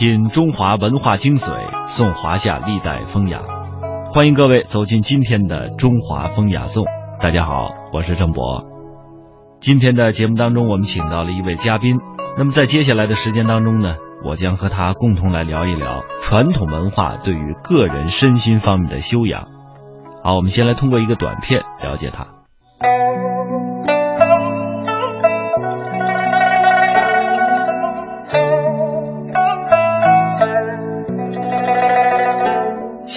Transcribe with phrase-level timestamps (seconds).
[0.00, 3.40] 品中华文化精髓，颂华夏历代风雅。
[4.14, 6.84] 欢迎各位走进今天的《中华风雅颂》。
[7.22, 8.64] 大家好，我是郑博。
[9.60, 11.98] 今天的节目当中，我们请到了一位嘉宾。
[12.38, 19.48] 那么在接下来的时间当中呢，我将和他共同来聊一聊传统文化对于个人身心方面的修养。
[20.24, 22.26] 好，我们先来通过一个短片了解他。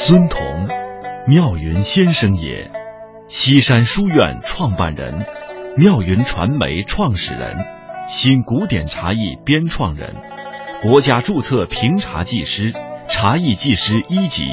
[0.06, 0.68] 孙彤，
[1.28, 2.70] 妙云先生也，
[3.30, 5.26] 西山书院创办人，
[5.78, 7.56] 妙云传媒创始人，
[8.10, 10.14] 新古典茶艺编创人，
[10.82, 12.74] 国家注册评茶技师，
[13.08, 14.44] 茶艺技师一级，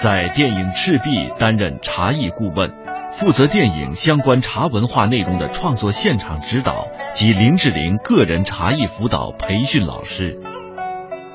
[0.00, 2.70] 在电影《赤壁》担任茶艺顾问，
[3.14, 10.38] 负责电影相关茶文化内容的创作现场指导及林志玲个人茶艺辅导培训老师。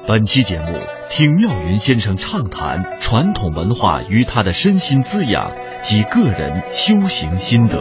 [0.08, 0.80] 本期节目，
[1.10, 7.78] 听妙云先生畅谈传统文化与他的身心滋养及个人修行心得。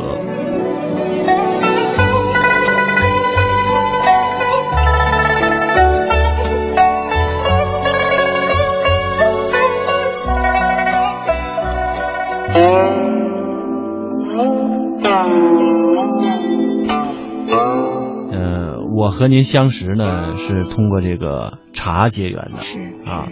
[18.97, 22.61] 我和您相识呢，是通过这个茶结缘的。
[22.61, 23.29] 是啊，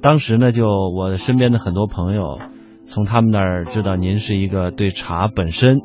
[0.00, 2.40] 当时呢，就我身边的很多朋友，
[2.84, 5.78] 从他们那儿知道您是一个对茶本身，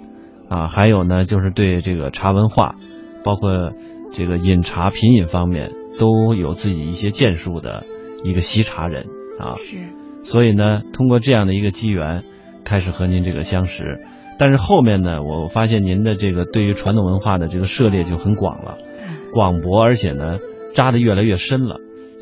[0.50, 2.74] 啊，还有呢，就是对这个茶文化，
[3.24, 3.70] 包括
[4.12, 7.84] 这个饮茶品饮方面，都有自己一些建树的
[8.24, 9.06] 一个习茶人
[9.38, 9.58] 啊。
[9.58, 9.78] 是，
[10.24, 12.24] 所以呢，通过这样的一个机缘，
[12.66, 14.02] 开始和您这个相识。
[14.40, 18.78] 但是后面呢，我发现您的这个对于传统文化的这个涉猎就很广了，
[19.34, 20.40] 广博，而且呢
[20.74, 21.76] 扎得越来越深了。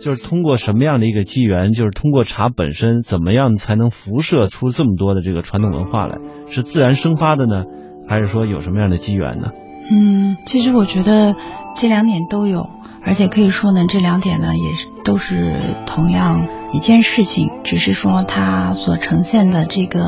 [0.04, 6.18] 就是通过什么样的一个机缘，就是通过茶本身，怎么样才能辐射出这么多的这个传统文化来？
[6.48, 7.64] 是自然生发的呢，
[8.08, 9.48] 还是说有什么样的机缘呢？
[9.90, 11.36] 嗯，其实我觉得
[11.76, 12.68] 这两点都有，
[13.04, 15.56] 而且可以说呢，这两点呢也是都是
[15.88, 20.00] 同样一件事情，只是说它所呈现的这个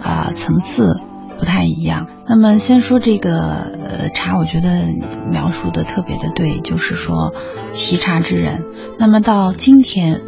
[0.00, 1.00] 啊、层次
[1.42, 2.06] 不太一样。
[2.28, 4.86] 那么先说这个呃茶，我觉得
[5.28, 7.34] 描述的特别的对，就是说
[7.72, 8.64] 习茶之人。
[8.96, 10.20] 那么到今天，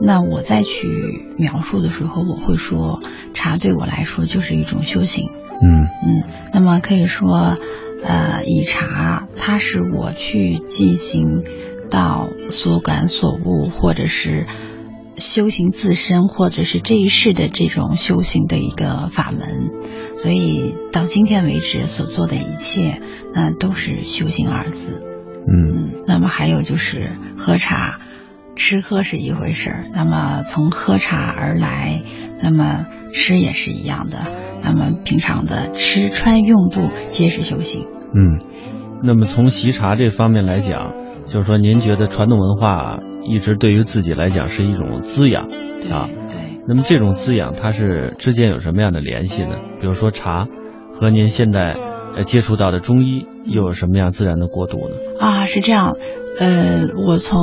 [0.00, 3.02] 那我再去描述的时候，我会说
[3.34, 5.28] 茶对我来说就是一种修行。
[5.60, 7.58] 嗯嗯，那么可以说，
[8.02, 11.44] 呃，以茶它是我去进行
[11.90, 14.46] 到所感所悟，或者是
[15.16, 19.70] 修行自身，或者是这一世的这种修行的一个法门。
[20.18, 23.00] 所以到今天为止所做的一切，
[23.34, 25.04] 那、都是修行二字。
[25.04, 25.14] 嗯
[25.46, 28.00] 嗯，那么还有就是喝茶，
[28.56, 32.02] 吃喝是一回事儿，那么从喝茶而来，
[32.42, 34.18] 那么吃也是一样的，
[34.62, 37.86] 那么平常的吃穿用度皆是修行。
[38.14, 38.40] 嗯。
[39.06, 40.94] 那么从习茶这方面来讲，
[41.26, 45.44] 就是说您觉得传统文化一直对于自己来讲是一种滋养
[45.90, 46.08] 啊？
[46.28, 49.56] 对，那么这种滋养，它是之间有什么样的联系呢？
[49.80, 50.46] 比如说茶
[50.92, 51.76] 和您现在
[52.16, 54.96] 呃接触到的中医又有什么样自然的过渡呢？
[55.18, 55.96] 啊，是这样，
[56.38, 57.40] 呃，我从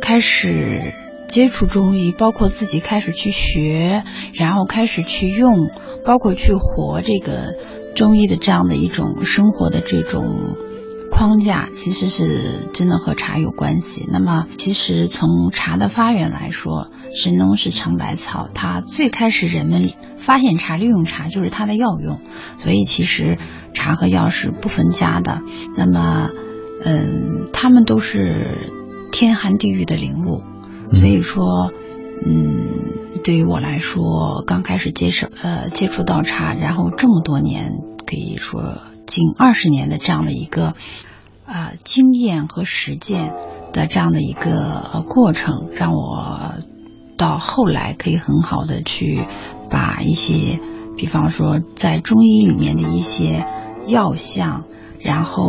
[0.00, 0.92] 开始
[1.28, 4.02] 接触中医，包括自己开始去学，
[4.34, 5.56] 然后开始去用，
[6.04, 7.56] 包括去活这个
[7.96, 10.56] 中医的这样的一种生活的这种
[11.16, 14.04] 框架，其实是真的和茶有关系。
[14.12, 22.20] 那么，其实从茶的发源来说，神农氏尝百草，它最开始人们发现茶、利用茶就是它的药用，
[22.58, 23.38] 所以其实
[23.72, 25.40] 茶和药是不分家的。
[25.74, 26.28] 那么，
[26.84, 28.68] 嗯，他们都是
[29.10, 30.42] 天寒地狱的灵物，
[30.92, 31.72] 所以说，
[32.26, 32.68] 嗯，
[33.24, 37.72] 对于我来说，刚开始接受呃接触到茶，然后这么多年，
[38.06, 40.74] 可以说近二十年的这样的一个
[41.46, 43.32] 呃经验和实践
[43.72, 44.50] 的这样的一个
[44.92, 46.54] 呃过程，让我
[47.16, 49.20] 到后来可以很好的去
[49.70, 50.60] 把一些，
[50.96, 53.46] 比方说在中医里面的一些
[53.86, 54.64] 药象。
[54.98, 55.44] 然后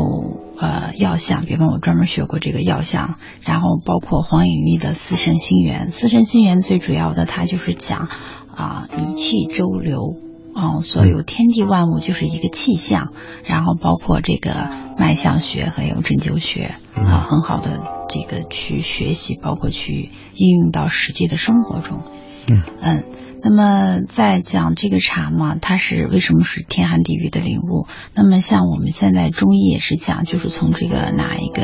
[0.55, 8.07] 呃药象，比方我专门学过这个药象，然后包括黄颖玉的《四圣心源》，《四圣心源》最主要的它就是讲
[8.55, 10.13] 啊、一气周流，
[10.59, 13.13] 嗯，所有天地万物就是一个气象，
[13.45, 22.01] 然后包括这个脉象学还有针灸学啊，很好的这个去学习，包括去应用到实际的生活中。
[22.49, 23.03] 嗯嗯，
[23.43, 27.85] 那么在讲这个茶嘛，它是为什么是天寒地狱的领悟？
[28.15, 31.61] 那么像我们现在中医也是讲，就是从这个哪一个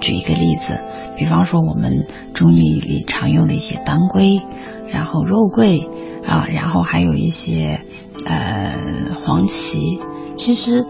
[0.00, 0.82] 举一个例子，
[1.16, 4.42] 比方说我们中医里常用的一些当归，
[4.88, 5.88] 然后肉桂
[6.26, 7.84] 啊，然后还有一些
[8.24, 10.00] 呃黄芪，
[10.36, 10.86] 其实。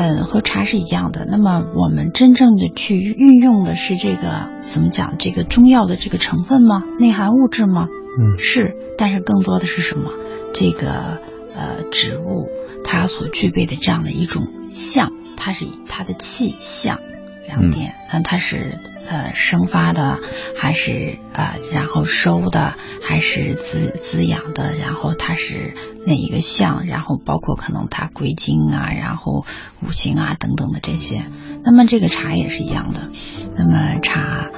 [0.00, 1.26] 嗯，和茶是一样的。
[1.28, 5.16] 那么我们真正的去运用的是这个怎么讲？
[5.18, 6.84] 这个中药的这个成分吗？
[7.00, 7.88] 内含物质吗？
[8.16, 8.76] 嗯，是。
[8.96, 10.12] 但是更多的是什么？
[10.54, 11.20] 这个
[11.52, 12.48] 呃植物
[12.84, 17.00] 它所具备的这样的一种象，它是以它的气象
[17.48, 17.94] 两点。
[18.12, 18.78] 嗯，它是。
[19.10, 20.18] 呃，生发的
[20.54, 25.74] 还是呃，然后收的还是滋滋养的，然后它是
[26.06, 29.46] 哪一个相，然后包括可能它归经啊，然后
[29.80, 31.22] 五行啊等等的这些。
[31.64, 33.10] 那么这个茶也是一样的。
[33.56, 34.50] 那么茶，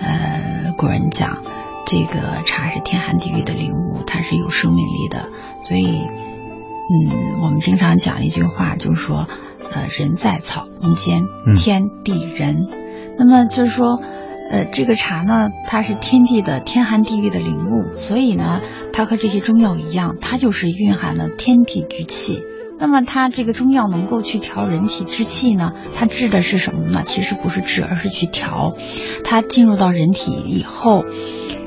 [0.00, 1.44] 呃，古人讲
[1.84, 5.28] 这个茶是天寒地狱的灵物，它是有生命力的。
[5.64, 9.28] 所以，嗯，我们经常讲一句话，就是说，
[9.72, 11.22] 呃，人在草木间，
[11.56, 12.56] 天地人。
[13.18, 13.98] 那么就是说，
[14.50, 18.60] 呃，这个茶呢，它是天地的天寒地狱的灵物，所以呢，
[18.92, 22.42] 它和这些中药一样，它就是蕴含了天地之气。
[22.80, 25.72] 那么它这个中药能够去调人体之气呢？
[25.96, 27.02] 它治的是什么呢？
[27.04, 28.74] 其实不是治，而是去调。
[29.24, 31.04] 它进入到人体以后，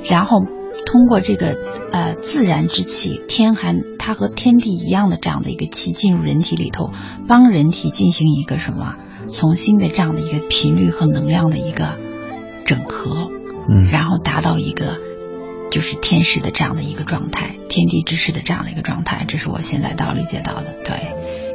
[0.09, 0.37] 然后
[0.85, 1.57] 通过这个
[1.91, 6.91] 呃自然之气，天寒，它和天地一样的这样的一个气进入人体里头，
[7.27, 8.95] 帮人体进行一个什么？
[9.31, 11.95] 重新的这样的一个频率和能量的一个
[12.65, 13.29] 整合，
[13.69, 14.97] 嗯，然后达到一个
[15.69, 20.65] 就是天时的这样的一个状态，天地之势的这样的一个状态，这是我现在到理解到的。
[20.83, 20.95] 对，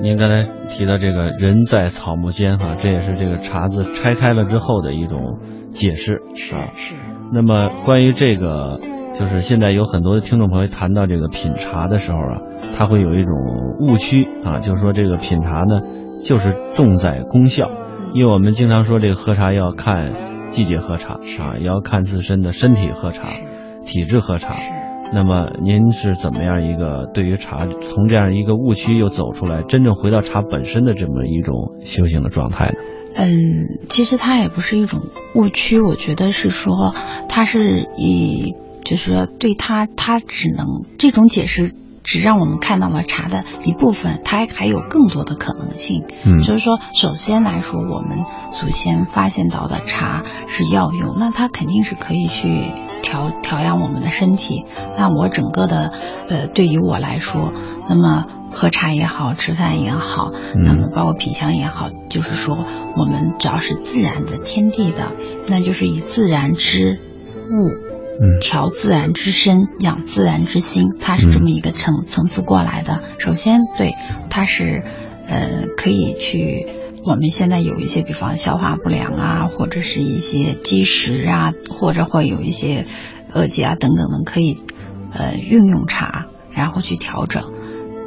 [0.01, 5.41] 您刚才提到这个人在草木间哈，这也是这个茶字拆开了之后的一种
[5.75, 6.95] 解释，是是。
[7.35, 8.81] 那么关于这个，
[9.19, 12.41] 就是现在有很多的听众朋友谈到这个品茶的时候啊，
[12.77, 13.33] 他会有一种
[13.81, 15.81] 误区啊，就是说这个品茶呢。
[16.25, 17.71] 就是重在功效，
[18.15, 23.29] 因为我们经常说这个喝茶要看季节喝茶啊，也要看自身的身体喝茶，
[23.85, 24.55] 体质喝茶。
[25.13, 32.79] 那么您是怎么样一个对于茶从这样一个误区又走出来，真正回到茶本身的这么一种修行的状态呢？
[33.15, 35.01] 嗯，其实它也不是一种
[35.35, 36.73] 误区，我觉得是说
[37.29, 38.55] 它是以
[38.87, 40.67] 就是说对它它只能
[40.99, 41.75] 这种解释。
[42.09, 46.05] 只让我们看到了茶的一部分，它还有更多的可能性。
[46.25, 52.63] 嗯，就是说，首先来说，我们祖先发现到的茶是药用，那它肯定是可以去
[53.03, 54.65] 调调养我们的身体。
[54.97, 55.93] 那我整个的，
[56.29, 57.53] 呃，对于我来说，
[57.89, 62.57] 那么喝茶也好吃饭也好，那么包括品香也好，就是说，
[62.97, 65.11] 我们只要是自然的天地的，
[65.49, 67.01] 那就是以自然之
[67.51, 67.86] 物。
[68.41, 73.03] 调自然之身，养自然之心，它是这么一个层层次过来的。
[73.19, 73.95] 首先，对
[74.31, 74.85] 它是，
[75.27, 76.67] 呃，可以去。
[77.05, 82.87] 我们现在有一些，比方消化不良啊，或者是一些积食啊，或者会有一些
[83.33, 84.59] 恶疾啊等等的，可以
[85.13, 87.53] 呃运用茶，然后去调整。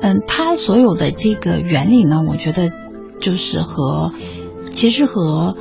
[0.02, 2.70] 嗯，它所有的这个原理呢，我觉得
[3.22, 4.12] 就是和
[4.74, 5.56] 其实和。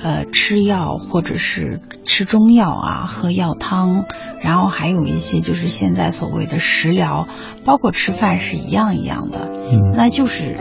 [0.00, 4.04] 呃，吃药或者是吃中药啊，喝药汤，
[4.40, 7.26] 然后还有一些就是现在所谓的食疗，
[7.64, 10.56] 包括吃饭是一样一样的，嗯，那就是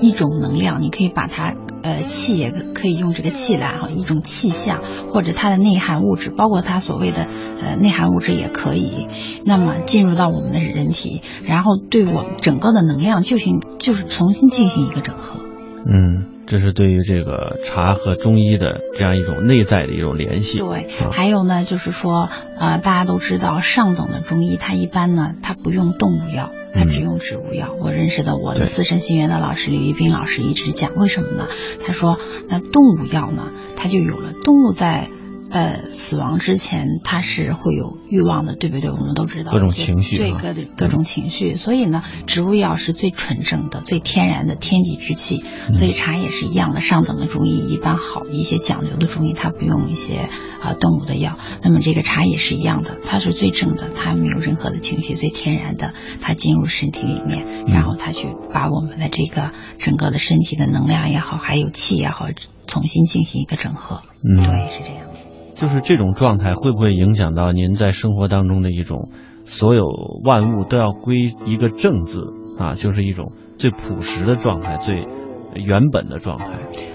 [0.00, 7.26] 一种能量，你可以把它呃气也可以用这个气来哈，一种气象或者它的内涵物质，包括它所谓的
[7.62, 9.08] 呃内涵物质也可以，
[9.46, 15.40] 那么进入到我们的人体，然后对我整个的能量进行就是重新进行一个整合，
[15.86, 16.31] 嗯。
[16.52, 20.58] 这是对于这个茶和中医的这样一种内在的一种联系。
[20.58, 22.28] 对，还有呢，就是说，
[22.58, 27.74] 呃，大家都知道，上等的中医，它一般呢，它不用动物药，它只用植物药。
[27.80, 31.48] 我认识的我的资深心源的老师李玉斌老师一直讲，为什么呢？
[31.86, 32.18] 他说，
[32.50, 35.08] 那动物药呢，它就有了动物在。
[35.52, 38.90] 呃，死亡之前他是会有欲望的，对不对？
[38.90, 41.56] 我们都知道各种情绪，对各的各种情绪。
[41.56, 45.44] 所以呢，植物药是最纯正的、最天然的天地之气。
[45.74, 50.30] 所以茶也是一样的，上等的中医一般好一些讲究的中医，它不用一些
[50.62, 51.38] 啊动物的药。
[51.62, 55.92] 那么这个茶也是一样的，它是最正的，它没有任何的情绪，最天然的，
[56.22, 62.28] 它进入身体里面，然后它去把我们的这个整个的身体的能量也好，还有气也好，
[62.66, 64.00] 重新进行一个整合。
[64.24, 65.11] 嗯，对，是这样。
[65.62, 69.10] 就是这种状态会不会影响到您在生活当中的一种，
[69.44, 69.84] 所有
[70.24, 72.18] 万物都要归一个正字
[72.58, 75.06] 啊，就是一种最朴实的状态，最
[75.54, 76.46] 原本的状态。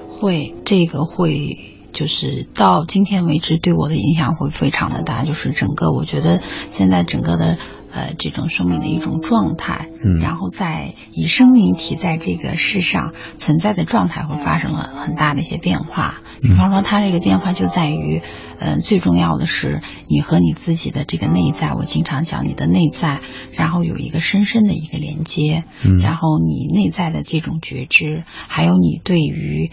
[0.10, 1.58] 会，这个会，
[1.94, 5.24] 就是到今天为止对我的影响会非常的大。
[5.24, 7.58] 就是整个，我觉得现在整个的
[7.94, 16.20] 呃这种生命的一种状态，嗯然后在以生命体在这个世上存在的状态会发生了很大的一些变化。
[16.42, 18.22] 比方说，它这个变化就在于，
[18.60, 21.74] 嗯、最重要的是你和你自己的这个内在。
[21.74, 23.20] 我经常讲你的内在，
[23.52, 25.98] 然后有一个深深的一个连接，嗯。
[25.98, 29.72] 然后你内在的这种觉知，还有你对于，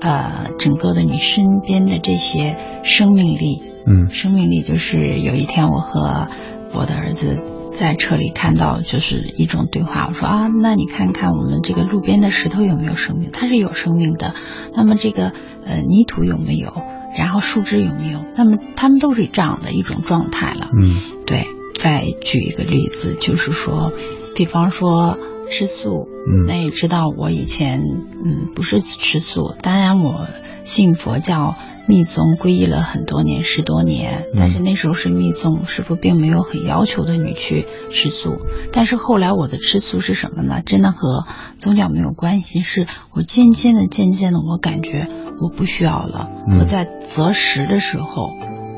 [0.00, 4.10] 呃，整个的你身边的这些生命力，嗯。
[4.10, 6.28] 生命力就是有一天我和
[6.72, 7.42] 我的儿子
[7.76, 10.06] 在车里看到，就是一种对话。
[10.08, 13.30] 我说啊，那你看看我们这个路边的石头有没有生命？
[13.30, 14.34] 它是有生命的。
[14.74, 15.32] 那么这个
[15.64, 16.72] 呃泥土有没有？
[17.16, 18.24] 然后树枝有没有？
[18.34, 20.70] 那么它们都是这样的一种状态了。
[20.72, 23.92] 嗯对，再举一个例子，就是说，
[24.34, 25.18] 比方说
[25.50, 30.26] 吃素，嗯那也知道我以前嗯不是吃素，当然我
[30.64, 31.54] 信佛教
[31.86, 38.38] 密宗皈依了很多年，十多年，但是那时候是密宗，师傅并没有很要求的你去吃素。
[38.72, 40.62] 但是后来我的吃素是什么呢？
[40.66, 41.24] 真的和
[41.58, 45.08] 宗教没有关系，是我渐渐的、渐渐的，我感觉
[45.40, 46.28] 我不需要了。
[46.48, 48.30] 嗯我在择食的时候，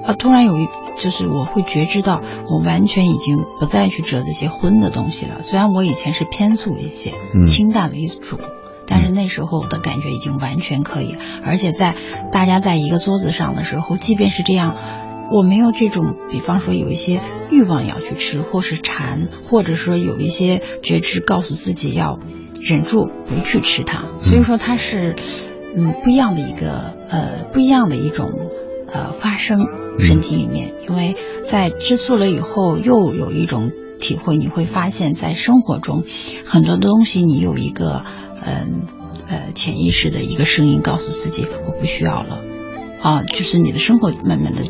[0.08, 5.42] 啊，突然有一，就是我会觉知到，我完全已经不再去折这些荤的东西了。
[5.42, 8.40] 虽然我以前是偏素一些，嗯清淡为主，
[8.86, 11.94] 但是那时候的感觉已经完全可以，而且在
[12.32, 14.76] 大家在一个桌子上的时候，即便是这样。
[15.30, 22.18] 我没有这种，比方说有一些欲望要去吃，或是馋，或者说有一些觉知告诉自己要
[22.62, 24.04] 忍住不去吃它。
[24.22, 25.16] 所以说它是，
[25.76, 28.30] 嗯，不一样的一个呃不一样的一种
[28.90, 29.66] 呃发生
[29.98, 31.16] 身体里面，因为
[31.50, 36.04] 在吃素了以后，又有一种体会，你会发现在生活中
[36.44, 38.04] 很多东西你有一个
[38.44, 38.82] 嗯
[39.28, 42.40] 呃潜意识的一个声音告诉自己我不需要了
[43.00, 44.64] 啊，就是你的生活慢慢的。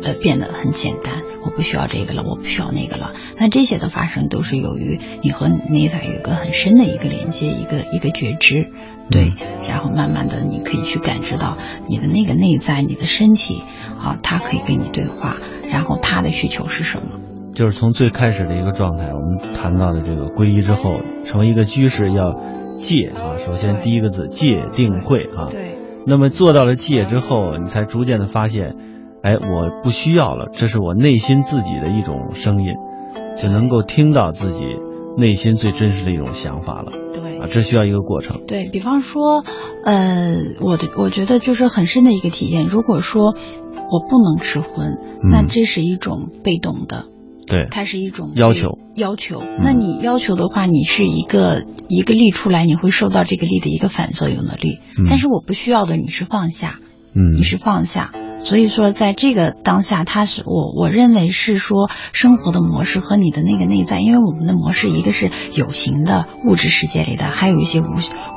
[0.00, 3.14] 呃，变得很简单，我不需要这个了，我不需要那个了。
[3.36, 8.70] 那这些的发生都是由于你和内在有一个很深的一个连接，一个一个觉知，
[9.10, 9.32] 对，
[9.68, 11.56] 然后慢慢的你可以去感知到
[11.88, 13.62] 你的那个内在，你的身体
[13.98, 15.36] 啊，它可以跟你对话，
[15.70, 17.20] 然后它的需求是什么？
[17.54, 22.34] 就是从最开始的一个状态，我们谈到的这个皈依之后，成为一个居士要
[22.76, 23.38] 戒啊。
[23.38, 25.46] 首先第一个字戒定慧啊。
[25.50, 25.78] 对。
[26.06, 28.76] 那么做到了戒之后，你才逐渐的发现，
[29.22, 32.74] 哎，我不需要了，这是我内心自己的一种声音，
[33.36, 34.62] 就能够听到自己
[35.18, 36.92] 内心最真实的一种想法了。
[37.12, 38.44] 对啊，这需要一个过程。
[38.46, 39.44] 对比方说，
[39.84, 42.66] 呃，我的我觉得就是很深的一个体验。
[42.66, 43.34] 如果说
[43.90, 44.98] 我不能吃荤，
[45.28, 47.06] 那这是一种被动的。
[47.46, 48.78] 对，它是一种要求。
[48.94, 54.80] 要求，那你要求的话，你是一个一个力出来，你会受到这个力的一个反作用的力。
[54.98, 56.78] 嗯、但是我不需要的，你是放下，
[57.14, 58.12] 嗯，你是放下。
[58.48, 67.90] 所以说，在这个当下，他是我我认为是说生活的模式和你的那个内在，因为我们的模式一个是有形的物质世界里的，还有一些无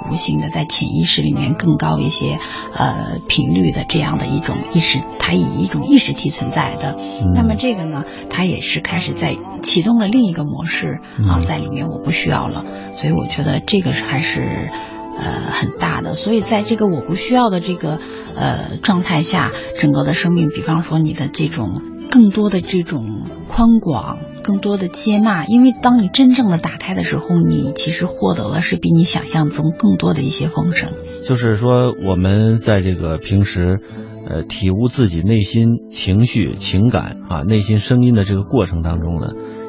[0.10, 2.38] 无形的，在潜意识里面更高一些
[2.76, 6.98] 呃频率的这样的一种意识，它以一种意识体存在的。
[7.00, 12.66] 嗯、那么这个呢，它也是开始在启动了另一个模式啊，嗯、在里面我不需要了，
[12.98, 14.70] 所以我觉得这个还是。
[15.18, 18.00] 呃，很大的，所以在这个我不需要的这个
[18.36, 23.06] 呃状态下，整个的生命，比方说你的这种更多的这种
[23.48, 30.90] 宽广，更多的接纳，因为当你真正的打开的时候，你其实获得了是比你想象中更多的一些丰盛。
[31.24, 33.80] 就是说，我们在这个平时，
[34.28, 39.28] 呃，体悟自己内心情绪、情感啊，内心声音的这个过程当中呢，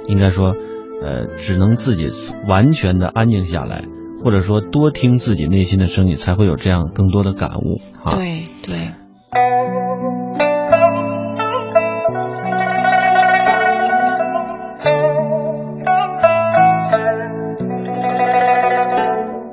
[0.08, 0.54] 应该说，
[1.02, 2.10] 呃，只能自己
[2.48, 3.84] 完全的安静下来。
[4.24, 7.80] 或者说，多听自己内心的声音，才会有这样更多的感悟。
[8.04, 8.92] 啊，对对。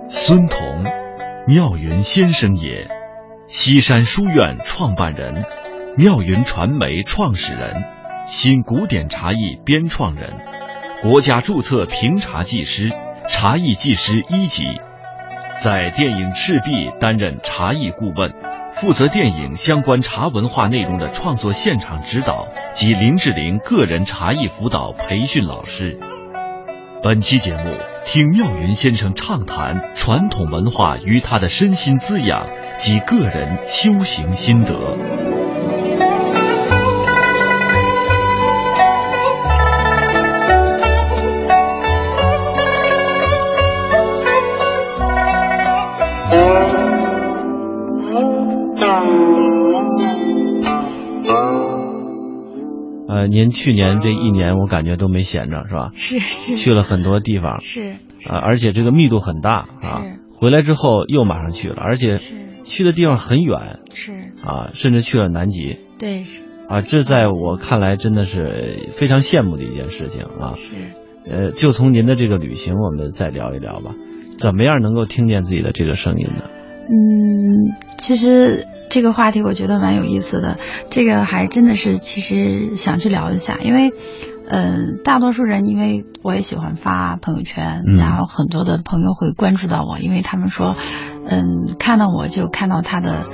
[0.07, 0.83] 孙彤，
[1.47, 2.87] 妙云先生也，
[3.47, 5.45] 西山书院创办人，
[5.97, 7.83] 妙云传媒创始人，
[8.27, 10.35] 新古典茶艺编创人，
[11.01, 12.91] 国家注册评茶技师。
[13.31, 14.63] 茶艺技师一级，
[15.63, 18.33] 在电影《赤壁》担任茶艺顾问，
[18.75, 25.97] 负责电影相关茶文化内容的创作现场指导及林志玲个人茶艺辅导培训老师。
[27.01, 32.45] 本期节目听妙云先生畅谈传统文化与他的身心滋养
[32.77, 35.48] 及个人修行心得。
[53.29, 55.91] 您去年这一年我感觉都没闲着，是吧？
[55.95, 56.55] 是是。
[56.57, 57.63] 去了很多地方。
[57.63, 57.93] 是。
[58.27, 60.03] 啊，而且这个密度很大啊。
[60.31, 62.19] 回来之后又马上去了，而且
[62.63, 63.79] 去的地方很远。
[63.93, 64.11] 是。
[64.43, 65.77] 啊，甚至去了南极。
[65.99, 66.25] 对。
[66.67, 70.53] 啊，这在我看来真的是非常羡慕的一件事情啊。
[70.55, 70.75] 是。
[71.29, 73.93] 呃，就从您的这个旅行，我们再聊一聊吧。
[74.37, 76.43] 怎么样能够听见自己的这个声音呢？
[76.91, 80.57] 嗯，其实这个话题我觉得蛮有意思的。
[80.89, 83.91] 这个还真的是，其实想去聊一下，因为，
[84.47, 90.75] 嗯，大多数人因为我也喜欢发朋友圈，然后很多的朋友会关注到我，因为他们说，
[91.27, 93.25] 嗯，看到我就看到他的，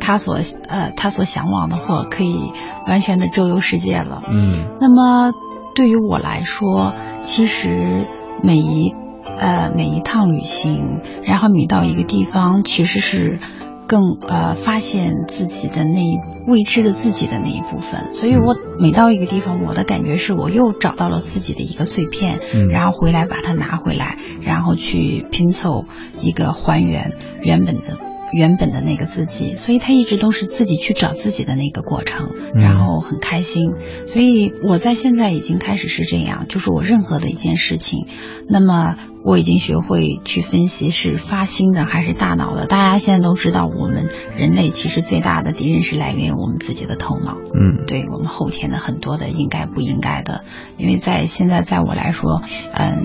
[0.00, 2.52] 他所呃他所向往的或可以
[2.86, 4.22] 完全的周游世界了。
[4.28, 5.32] 嗯，那么
[5.74, 8.06] 对于我来说，其实
[8.42, 8.94] 每一。
[9.38, 13.40] 呃，每一趟旅行，然后每到一个地方，其实是
[13.86, 16.00] 更呃发现自己的那
[16.46, 18.14] 未知的自己的那一部分。
[18.14, 22.40] 所以我每到一个地方，我的感觉是我又找到了自己的一个碎片，
[22.70, 25.84] 然后回来把它拿回来，然后去拼凑
[26.20, 27.12] 一个还原
[27.42, 28.05] 原本的。
[28.32, 33.74] 原本的那个自己，所以他一直都是自己去找自己的那个过程，然后很开心。
[34.08, 38.06] 所以我在现在已经开始是这样，就是我任何的一件事情，
[38.48, 42.66] 那么我已经学会去分析是发心的还是大脑的。
[42.66, 47.36] 大家现在都知道，我们人类其实最大的敌人是来源于我们自己的头脑。
[47.54, 50.44] 嗯，对我们后天的很多的应该不应该的，
[50.76, 52.42] 因为在现在在我来说，
[52.72, 53.02] 嗯，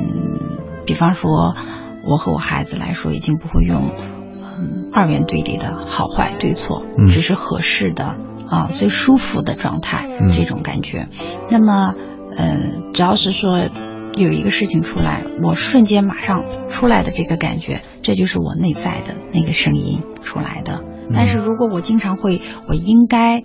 [0.85, 1.55] 比方说
[2.03, 4.20] 我和我孩子来说，已经不会用。
[4.59, 8.17] 嗯，二元对立的好坏对错，只是合适的
[8.47, 11.07] 啊，最舒服的状态，这种感觉。
[11.49, 11.95] 那么，
[12.37, 12.57] 呃，
[12.93, 13.69] 只要是说
[14.15, 20.83] 有一个事情出来，我瞬间马上出来的这个感觉，这就是我内在的那个声音出来的。
[21.13, 23.43] 但是如果我经常会，我应该，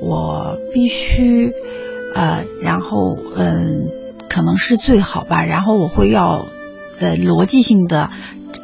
[0.00, 1.52] 我必须，
[2.14, 3.86] 呃，然后，嗯，
[4.28, 5.44] 可能是最好吧。
[5.44, 6.46] 然后我会要，
[7.00, 8.10] 呃，逻辑性的。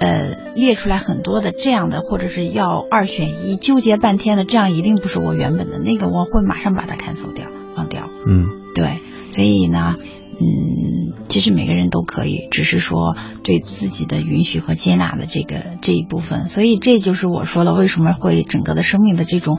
[0.00, 8.08] 呃，列出来很多的这样的，或者是要二选一，纠结半天的，这样一定不是我原本的那个，我会马上把它 cancel 掉，忘掉。
[8.26, 16.48] 嗯，对，所以呢，嗯，其实每个人都可以，只是说对自己的允许和接纳的这个这一部分。
[16.48, 19.58] 所以这就是我说了，为什么会整个的生命的这种，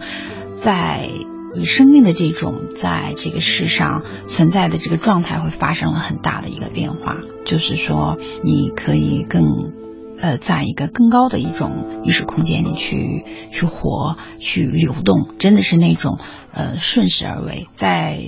[0.55, 1.07] 在
[1.53, 9.79] 以生命的这种在这个世上存在的这个状态会发生了很大的一个变化，就是说你可以更。
[10.21, 16.19] 呃，在一个更高的一种意识空间里去去活、去流动，真的是那种
[16.53, 17.67] 呃顺势而为。
[17.73, 18.19] 在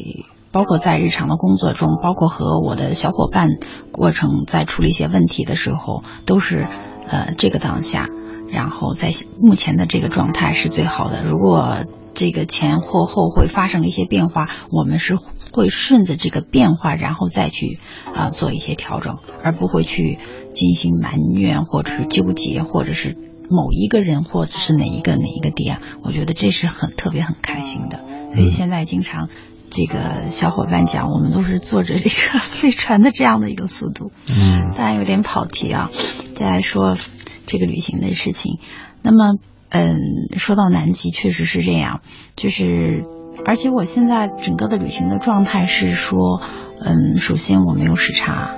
[0.51, 3.47] 包括在日常的工作中，包括和我的小伙伴
[3.91, 6.67] 过程，在处理一些问题的时候，都是
[7.07, 8.07] 呃这个当下，
[8.49, 11.23] 然后在目前的这个状态是最好的。
[11.23, 15.17] 如果这个前或后会发生一些变化，我们是。
[15.55, 17.79] 会顺着这个变化，然后再去
[18.11, 20.17] 啊做一些调整，而不会去
[20.55, 23.15] 进行埋怨或者是纠结，或者是
[23.51, 25.77] 某一个人或者是哪一个哪一个点。
[26.01, 28.03] 我觉得这是很特别很开心的。
[28.33, 29.29] 所以现在经常
[29.69, 34.11] 这个小伙伴讲，我们都是坐着这个飞船的这样的一个速度。
[34.31, 35.91] 嗯，当然有点跑题啊。
[36.33, 36.97] 再来说
[37.45, 38.57] 这个旅行的事情，
[39.03, 39.37] 那么
[39.73, 42.01] 嗯，说到南极确实是这样，
[42.35, 43.03] 就是。
[43.45, 46.39] 而且我现在整个的旅行的状态是说，
[46.79, 48.51] 嗯，首先我没有时差，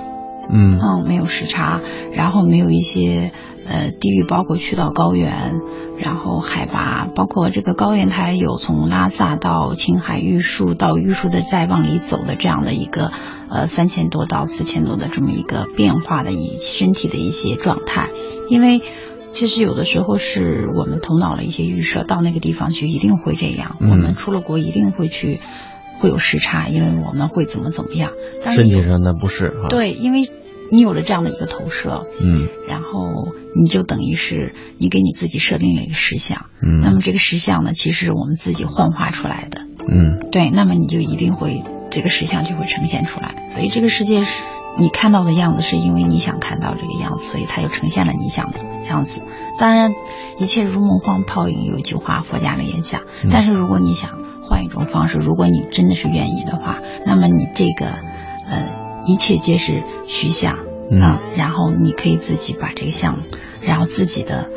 [0.52, 1.80] 嗯嗯，没有时差，
[2.12, 3.32] 然后没有一些
[3.66, 5.54] 呃地域，包括去到高原，
[5.98, 13.10] 然后海拔，包括这个高原它有从拉萨到青海玉树到玉树的再往里走的这样的一个
[13.48, 18.10] 呃三千多到四千多的这么一个变化的一身体的一些状态，
[18.50, 18.82] 因为。
[19.36, 23.76] 其实有的时候是我们头脑的一些预设，到那个地方去一定会这样。
[23.80, 25.40] 我们出了国一定会去，
[25.98, 28.12] 会有时差，因为我们会怎么怎么样。
[28.42, 29.68] 但身体上的不适啊。
[29.68, 30.30] 对，因为
[30.72, 33.28] 你有了这样的一个投射，嗯，然后
[33.62, 43.44] 你就等于是你给你自己设定了一个实像，嗯，那么这个实像呢，其实是我们自己幻化出来的，嗯，对，那么你就一定会这个实像就会呈现出来。
[43.48, 44.40] 所以这个世界是。
[44.78, 48.58] 你看到的样子是因为你想看到这个样子，所以它就呈现了你想的
[48.88, 49.22] 样子。
[49.58, 49.92] 当然，
[50.38, 53.02] 一切如梦幻泡影，有一句话佛家的言下。
[53.30, 60.58] 但是如果你想换一种方式，如果你真的是愿意的话，那么你这个呃一切皆是虚像
[61.00, 63.20] 啊，然后你可以自己把这个像，
[63.62, 64.50] 然后自己的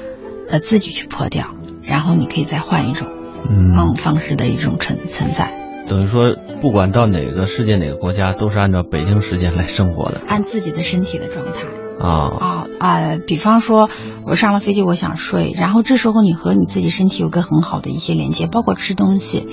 [0.49, 3.07] 呃自己去破掉，然后你可以再换一种
[3.49, 5.58] 嗯方式的一种存存在。
[5.89, 11.51] 等于说，不管到哪个世界哪个国家，都是按照北京时间来生活的，按自己的身体的状态，
[11.99, 13.17] 啊啊啊！
[13.25, 13.89] 比方说，
[14.25, 19.47] 我上了飞机，我想睡，然后这时候你和你自己身体有个很好的一些连接，包括吃东西。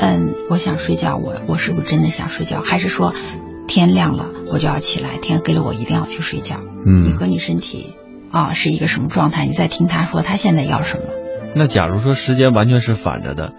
[0.00, 2.62] 嗯，我想睡觉，我我是不是真的想睡觉？
[2.62, 3.14] 还是说
[3.68, 5.18] 天亮了我就要起来？
[5.18, 6.56] 天黑了我一定要去睡觉？
[6.86, 7.94] 嗯，你和你身体
[8.30, 9.44] 啊是一个什么状态？
[9.46, 11.04] 你在听他说他现在要什么？
[11.54, 13.52] 那假如说时间完全是反着的，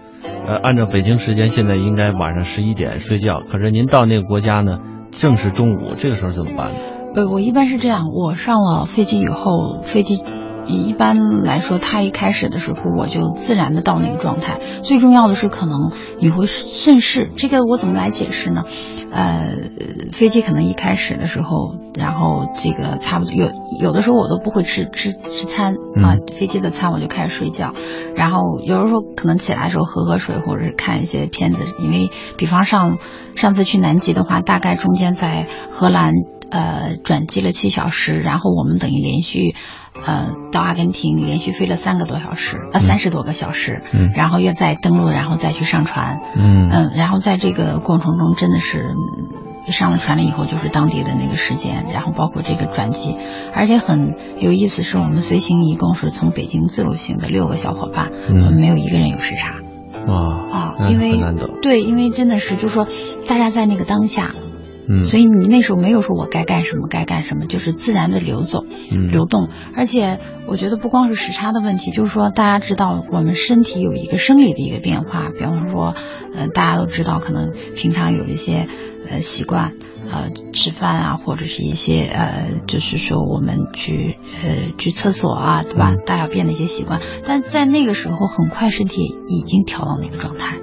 [0.48, 4.78] 呃，按照北京时间现在应该晚上十一点睡觉，可是您到那个国家呢，
[5.10, 6.78] 正是中午，这个时候怎么办呢？
[7.14, 10.22] 呃，我一般是这样，我上了飞机以后，飞机
[10.68, 14.60] 一般来说，它一开始的时候，我就自然的到那个状态。
[14.82, 17.30] 最重要的是，可能你会顺势。
[17.36, 18.64] 这个我怎么来解释呢？
[19.10, 19.48] 呃，
[20.12, 23.50] 飞机可能一开始的时候，然后这个差不多有
[23.80, 27.74] 有的时候我都不会吃吃吃餐啊，飞机的餐我就开始睡觉。
[28.14, 32.98] 然后有的时候可能起来的时候喝喝水，或者是看一些片子，因为比方上
[33.34, 36.12] 上次去南极的话，大概中间在荷兰。
[36.50, 39.54] 呃，转机了七小时，然后我们等于连续，
[40.04, 46.68] 呃，到阿根廷连续飞了三个多小时，呃，三十多个小时，嗯，然后又再登陆，然后再去上船，嗯。
[46.70, 48.94] 嗯，然后在这个过程中，真的是
[49.70, 53.16] 上了船了以后，就是当地的那个时间，然后包括这个转机，
[53.52, 59.56] 而且很有意思，是我们随行一共是从北京自由行的六个小伙伴，我们没有一个人有时差，
[60.06, 61.20] 哇啊，因为
[61.60, 62.86] 对，因为真的是，就是说
[63.26, 64.34] 大家在那个当下。
[64.88, 69.48] 嗯，所以你那时候没有说我该干什么该干什么，就是自然的流走，流动。
[69.76, 75.94] 而且我觉得不光是时差的问题，就是说大家知道我们身体有一个生理的一个变化，比方说，
[76.34, 78.66] 呃，大家都知道可能平常有一些
[79.10, 79.74] 呃习惯，
[80.10, 85.94] 呃，吃饭啊，或者是一些呃，就是说我们去呃去厕所啊，对吧？
[86.06, 90.58] 大小便的一些习惯，但在那个时候很快身体已经调到那个状态。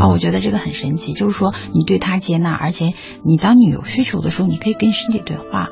[0.00, 5.68] 啊，我觉得这个很神奇，就是说你对他接纳，而且你当你有需求的时候，你可以跟身体对话。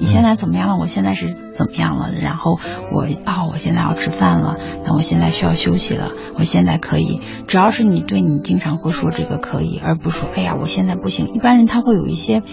[0.00, 0.76] 你现在怎么样了？
[0.76, 2.12] 我现在是怎么样了？
[2.20, 2.60] 然后
[2.92, 6.12] 我啊，我现在要吃饭了，那我现在需要休息了。
[6.36, 11.34] 我现在可以，只要是你对你经常会说这个可以，而不是说哎呀我现在不行。
[11.34, 12.44] 一般人他会有一些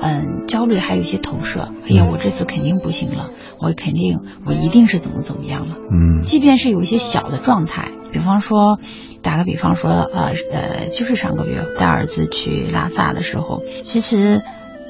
[0.00, 1.72] 嗯焦虑，还有一些投射。
[1.84, 3.30] 哎呀，我这次肯定不行了，
[3.60, 5.76] 我肯定我一定是怎么怎么样了。
[5.90, 8.78] 嗯，即便是有一些小的状态，比方说。
[9.20, 14.40] 打个比方说，呃呃，就是上个月带儿子去拉萨的时候，其实，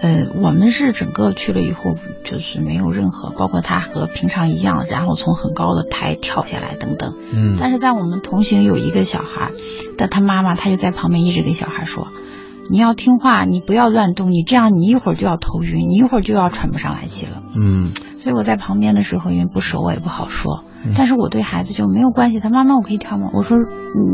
[0.02, 7.14] 呃，我们是整个去了以后，就是没有任何，包括他和平常一样，然后从很高的台跳下来等等。
[7.32, 7.56] 嗯。
[7.58, 9.52] 但是在我们同行有一个小孩，
[9.96, 12.08] 但他妈妈他就在旁边一直给小孩说
[12.70, 17.92] ：“你要听话，你不要乱动，你这样你一会儿就要头晕，你一会儿就要喘不上来气了。”嗯。
[18.20, 20.64] 所以我在旁边的时候，因为不熟，我也不好说。
[20.96, 22.40] 但是我对孩子就没有关系。
[22.40, 23.30] 他妈妈，我可以跳吗？
[23.32, 23.56] 我说，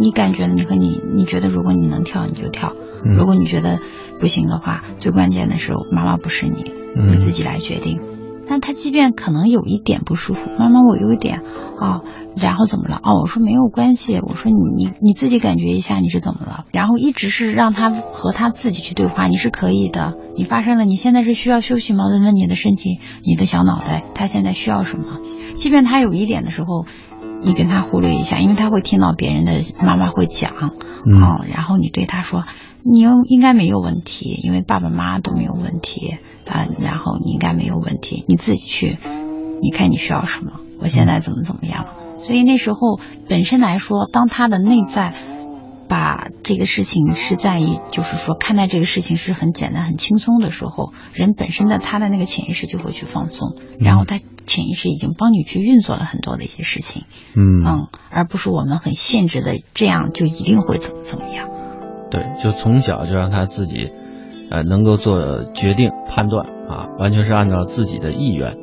[0.00, 2.74] 你感觉你和你，你觉得如果你能跳，你就跳。
[3.02, 3.80] 如果你觉得
[4.20, 6.72] 不行的话，最关键的是妈妈不是你，
[7.06, 8.00] 你自己来决定。
[8.48, 11.42] 但他即便可能有一点不舒服，妈妈我有一点
[11.78, 12.02] 啊，
[12.36, 13.00] 然后怎么了？
[13.02, 16.64] 哦，我说没有关系，我说你你你自己感觉一下你是怎么了？
[16.72, 20.16] 然后一直是让他和他自己去对话，你是可以的。
[20.36, 22.04] 你发生了，你现在是需要休息吗？
[22.08, 25.04] 问问你的身体，你的小脑袋，他现在需要什么？
[25.54, 26.86] 即便他有一点的时候，
[27.42, 32.44] 你跟他忽略一下，因为他会听到别人的妈妈会讲，哦，然后你对他说，
[32.84, 36.18] 你应应该没有问题，因为爸爸妈妈都没有问题。
[36.46, 38.98] 啊，然后你应该没有问题，你自己去，
[39.62, 41.86] 你看你需要什么，我现在怎么怎么样。
[42.22, 45.14] 所以那时候本身来说，当他的内在
[45.88, 61.48] 把这个事情是在意，就是说看待这个事情是很简单、很轻松的时候，人本身的他的那个潜意识就会去放松，然后他潜意识已经帮你去运作了很多的一些事情，嗯嗯，而不是我们很限制的这样就一定会怎么怎么样。
[62.14, 63.90] 对，就从小就让他自己。
[64.50, 68.56] 呃，能够做决定、判断啊，完全是按照自己的意愿，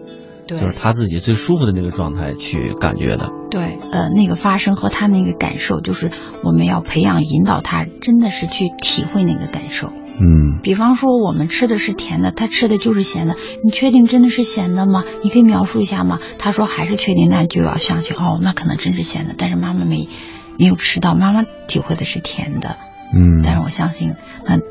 [0.47, 3.31] 对，就是他自己最舒服的那个状态去感觉的。
[3.49, 6.11] 对，呃，那个发生和他那个感受，就是
[6.43, 9.87] 我们要培养、引导他，真的是去体会那个感受。
[9.87, 13.35] 嗯，比方说我们吃的是甜的，他吃的就是咸的，
[13.65, 15.01] 你确定真的是咸的吗？
[15.23, 16.19] 你可以描述一下吗？
[16.37, 18.13] 他说还是确定，那就要上去。
[18.13, 20.07] 哦，那可能真是咸的，但是妈妈没
[20.59, 22.77] 没有吃到，妈妈体会的是甜的。
[23.13, 24.61] 嗯，但是我相信，嗯。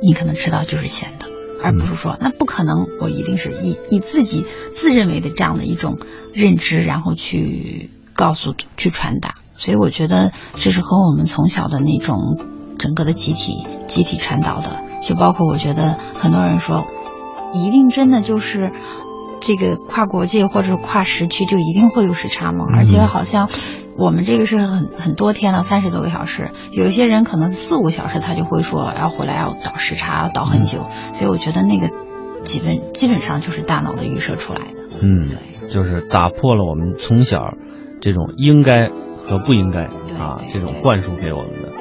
[0.00, 1.26] 你可能吃到就是咸的，
[1.60, 5.98] 而不是说那不可能，我一定是以以自己自认为的这样的一种
[6.32, 9.34] 认知，然后去告诉、去传达。
[9.56, 12.38] 所以我觉得这是和我们从小的那种
[12.78, 14.84] 整个的集体、集体传导的。
[15.02, 16.86] 就包括我觉得很多人说，
[17.52, 18.70] 一定真的就是
[19.40, 22.66] 这个跨国界或者跨时区就一定会有时差吗？
[22.72, 23.50] 而且好像。
[23.98, 31.90] 我们这个是很很多天了，三十多个小时，有一些人可能四五小时他就会说要回来要倒时差，倒很久，所以我觉得那个
[32.44, 34.98] 基本基本上就是大脑的预设出来的。
[35.02, 37.54] 嗯，对，就是打破了我们从小
[38.00, 41.72] 这种应该和不应该啊这种灌输给我们的。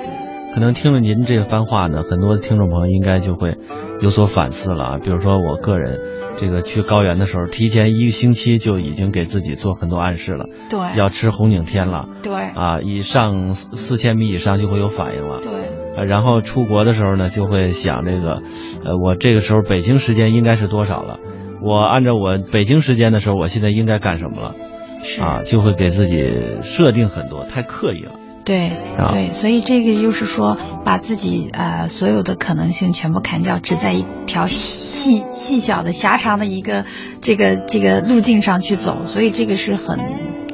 [0.55, 3.59] 可能听了您这番话呢，很多听众朋友应该就会
[4.01, 4.97] 有所反思了啊。
[4.97, 5.99] 比如说我个人，
[6.39, 15.39] 这个去高原的时候，提前一个星期就已经给自己做很多暗示了，对，要吃红景天了对，啊，以上四四千米以上就会有反应了。
[15.41, 15.51] 对，
[15.97, 18.41] 呃，然后出国的时候呢，就会想这个，
[18.85, 21.19] 呃，我这个时候北京时间应该是多少了？
[21.61, 24.55] 我按照我北京时间的时候，我现在应该干什么了？
[25.03, 28.11] 是啊，就会给自己设定很多，太刻意了。
[28.47, 36.85] 对啊对，所以这个就是说，把自己呃所有的可能性全部砍掉，只在一条细细小的狭长的一个
[37.19, 39.99] 这个这个路径上去走，所以这个是很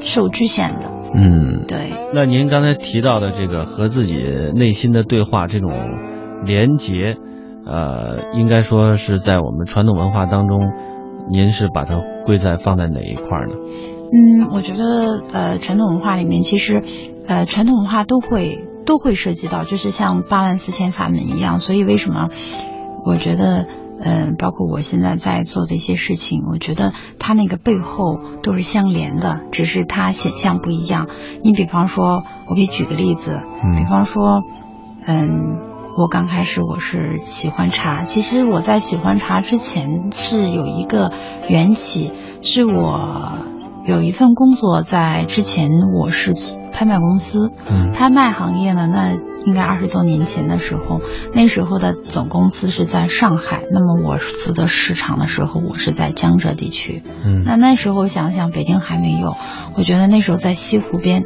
[0.01, 0.91] 受局限的。
[1.13, 1.77] 嗯，对，
[2.15, 4.17] 那您刚才提到的这个和自己
[4.55, 5.71] 内心的对话这种
[6.43, 6.95] 连结，
[7.67, 10.71] 呃，应该说是在我们传统文化当中，
[11.29, 13.53] 您是把它归在放在哪一块儿呢？
[14.15, 16.83] 嗯，我觉得呃传统文化里面其实
[17.27, 22.29] 呃传统文化都会都会涉及到，就是像八万四千法门一样，所以为什么
[23.03, 23.67] 我觉得。
[24.05, 31.07] 嗯，包括我现在在做的一些事情，我觉得它那个背后都是相连的，只是它显象不一样。
[31.41, 34.41] 你比方说，我给举个例子，嗯比方说，
[35.05, 35.55] 嗯，
[35.95, 41.13] 我刚开始我是喜欢茶，其实我在喜欢茶之前是有一个
[41.47, 43.37] 缘起，是我
[43.85, 46.33] 有一份工作，在之前我是
[46.71, 49.11] 拍卖公司，嗯拍卖行业呢，那
[49.45, 51.01] 应该二十多年前的时候，
[51.33, 57.03] 那时候的总公司是在上海，那么我负责市场的时候，我是在江浙地区。
[57.25, 59.35] 嗯那那时候想想，北京还没有，
[59.75, 61.23] 我觉得那时候在西湖边，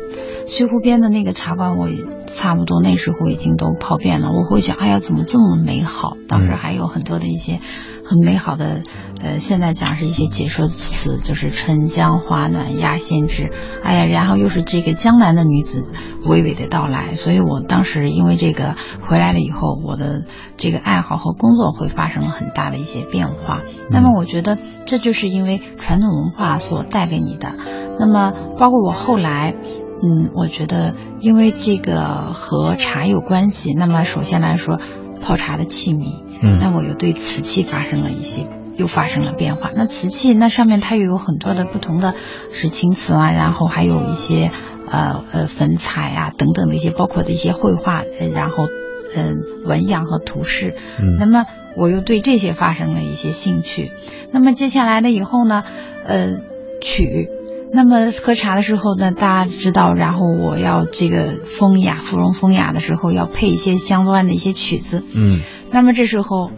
[0.47, 4.31] 西湖边的那个茶馆，我也差不多那时候已经都跑遍了。
[4.31, 6.17] 我会想，哎呀，怎么这么美好？
[6.27, 7.59] 当时还有很多的一些
[8.07, 8.83] 很美好的，
[9.21, 13.51] 呃，现在讲是一些解说词，就是春江花暖鸭先知，
[13.83, 15.91] 哎呀，然后又是这个江南的女子
[16.25, 18.75] 娓娓的到来，所以我当时因为这个
[19.07, 23.63] 回来了以后，我的这个爱好和工作会发生了很大的一些变化。
[23.91, 27.55] 那么我觉得这就是因为传统文化所带给你的。
[27.99, 29.53] 那么包括我后来。
[29.99, 34.79] 嗯，我觉得因为这个和茶有关系，那么首先来说，
[35.23, 38.45] 泡茶的器皿，嗯那我又对瓷器发生了一些，
[38.75, 39.71] 又发生了变化。
[39.75, 42.13] 那瓷器那上面它又有很多的不同的
[42.53, 44.51] 是青瓷啊，然后还有一些
[44.89, 48.67] 呃呃粉彩啊等等的一些，包括的一些绘画，呃然后
[49.15, 50.75] 嗯、呃、纹样和图示。
[50.99, 51.45] 嗯那么
[51.75, 53.91] 我又对这些发生了一些兴趣。
[54.31, 55.63] 那么接下来了以后呢，
[56.05, 56.37] 呃
[56.81, 57.29] 曲。
[57.73, 65.03] 那么喝茶的时候呢，大家知道，然后我要这个风雅、芙蓉风雅的时候，要配一些相关的一些曲子。
[65.13, 66.49] 嗯那么这时候，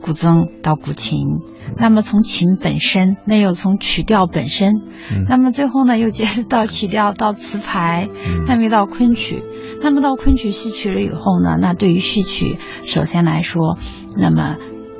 [0.00, 1.18] 古筝到古琴，
[1.76, 4.72] 那么从琴本身，那又从曲调本身，
[5.12, 9.42] 嗯那么最后呢，又接着到曲调到词牌，嗯那么又到昆曲，
[9.82, 13.78] 那么到昆曲戏曲了以后呢，那对于戏曲，首先来说，
[14.18, 14.56] 那么。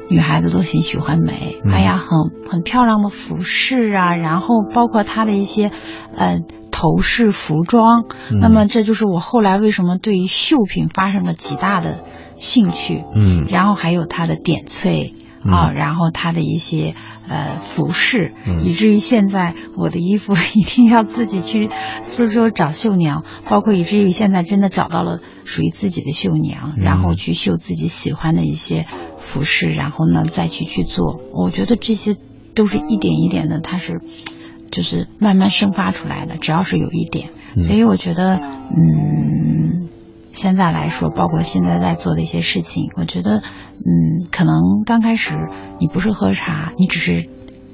[0.08, 5.70] 女孩子都很喜欢美，嗯哎呀，很很漂亮的服饰啊，然后包括她的一些，
[6.16, 6.40] 呃，
[6.70, 12.04] 头饰、服装，嗯那么这就是我后来为什么对于绣品发生了极大的
[12.36, 13.02] 兴趣。
[13.14, 15.14] 嗯然后还有它的点翠
[15.46, 16.94] 啊，嗯然后它的一些
[17.28, 21.70] 呃服饰，嗯以至于现在我的衣服 一定要自己去
[22.02, 28.87] 苏州找绣娘，包括以至于现在真的找到了属于自己的绣娘，嗯然后去绣自己喜欢的一些
[29.18, 31.20] 服饰，然后呢再去去做。
[31.33, 32.16] 我觉得这些
[32.54, 34.00] 都是一点一点的，它是
[34.70, 39.88] 就是慢慢生发出来的，只要是有一点，嗯所以我觉得嗯。
[40.35, 47.29] 现在来说，包括现在在做的一些事情，我觉得，嗯，可能刚开始你不是喝茶，你只是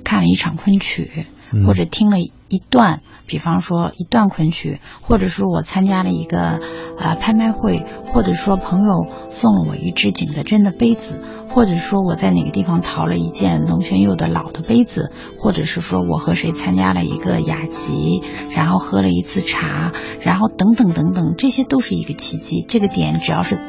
[0.05, 1.67] 看了一场昆曲，嗯。
[1.67, 2.19] 或者听了
[2.51, 6.61] 一段，比方说一段昆曲，或者说我参加了一个
[6.99, 22.67] 呃拍卖会，或者说朋友送了我一只景德镇的杯子，或者说我在哪个地方淘了一件龙泉釉的老的杯子，或者是说我和谁参加了一个雅集，然后喝了一次茶，然后等等等等，这些都是一个奇迹。
[22.69, 23.61] 这个点只要是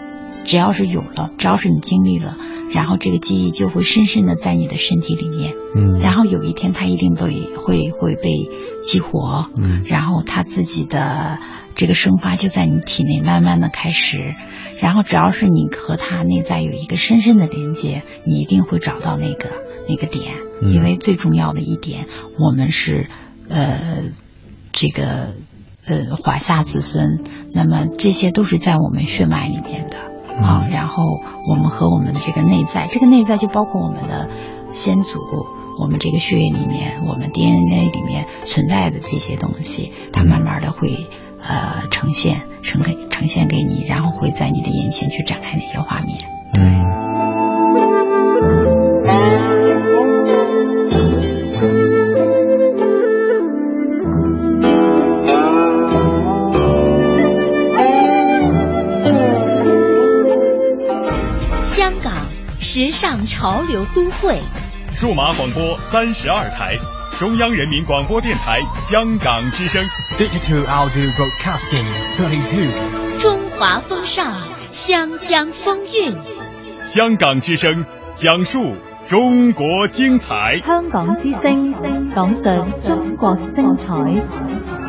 [0.43, 2.35] 只要是有了，只要是你经历了，
[2.73, 5.53] 然后这个记忆就会深深的在你的身体里面。
[5.75, 8.49] 嗯然后有一天它一定被会会被
[8.83, 11.39] 激活，嗯然后它自己的
[11.75, 14.35] 这个生发就在你体内慢慢的开始，
[14.81, 19.49] 然后只要是你和它内在有一个深深的连接，你一定会找到那个
[19.87, 22.07] 那个点，嗯因为最重要的一点，
[22.37, 23.09] 我们是
[23.47, 23.79] 呃
[24.73, 25.33] 这个
[25.85, 30.10] 呃华夏子孙，那么这些都是在我们血脉里面的。
[30.39, 34.29] 啊，然后我们和我们的这个内在，这个内在就包括我们的
[34.71, 35.19] 先祖，
[35.79, 41.07] 我们这个血液里面，我们 DNA 里面存在的这些东西，它慢慢的会
[41.39, 46.17] 呃呈现呈给呈现给你，然后会在你的眼前去展开那些画面。
[46.53, 47.10] 嗯。
[62.73, 64.39] 时尚潮流都会，
[64.91, 66.77] 数码广播三十二台，
[67.19, 69.83] 中央人民广播电台香港之声。
[70.17, 71.83] Digital Audio Broadcasting
[72.15, 76.15] Thirty Two 中华风尚，湘江风韵。
[76.81, 78.73] 香港之声讲述
[79.05, 80.61] 中国精彩。
[80.65, 81.69] 香港之声
[82.15, 82.43] 讲述
[82.87, 84.80] 中国精彩。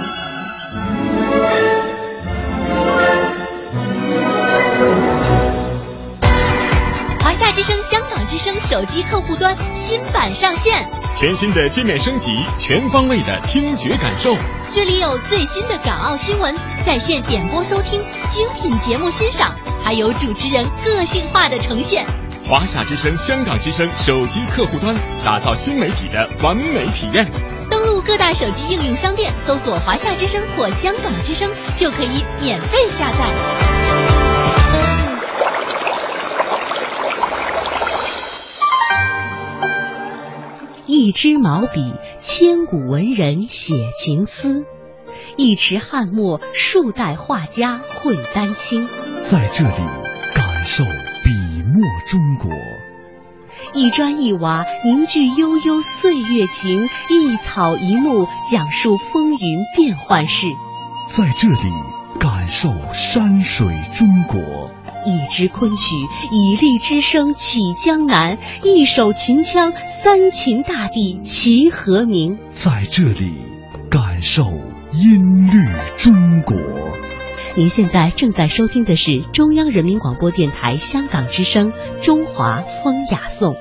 [8.23, 14.37] 港之声手机客户端新版上线，全新的界面升级，全方位的听觉感受。
[14.71, 16.55] 这里有最新的港澳新闻，
[16.87, 22.07] 在线点播收听，精品节目欣赏，还有主持人个性化的呈现。
[22.49, 27.29] 华夏之声、香港之声手机客户端，打造新媒体的完美体验。
[27.69, 34.22] 登录各大手机应用商店，搜索“华夏之声”或“香港之声”，就可以免费下载。
[41.13, 44.65] 一支毛笔，千古文人写情思；
[45.37, 48.89] 一池汉墨，数代画家绘丹青。
[49.23, 49.77] 在这里
[50.35, 50.83] 感受
[51.23, 51.31] 笔
[51.65, 52.51] 墨中国。
[53.75, 59.39] 一砖一瓦凝聚悠悠岁月情，一草一木讲述风云
[59.77, 60.47] 变幻事。
[61.11, 61.75] 在这里
[62.21, 64.71] 感受山水中国。
[65.05, 65.97] 一支昆曲，
[66.31, 72.39] 以力之声起江南；一首秦腔，三秦大地齐和鸣。
[72.51, 73.35] 在这里
[73.91, 74.45] 感受
[74.93, 76.57] 音律中国。
[77.55, 83.55] 您现在正在收听的是中央人民广播电台香港之声《中华风雅颂》。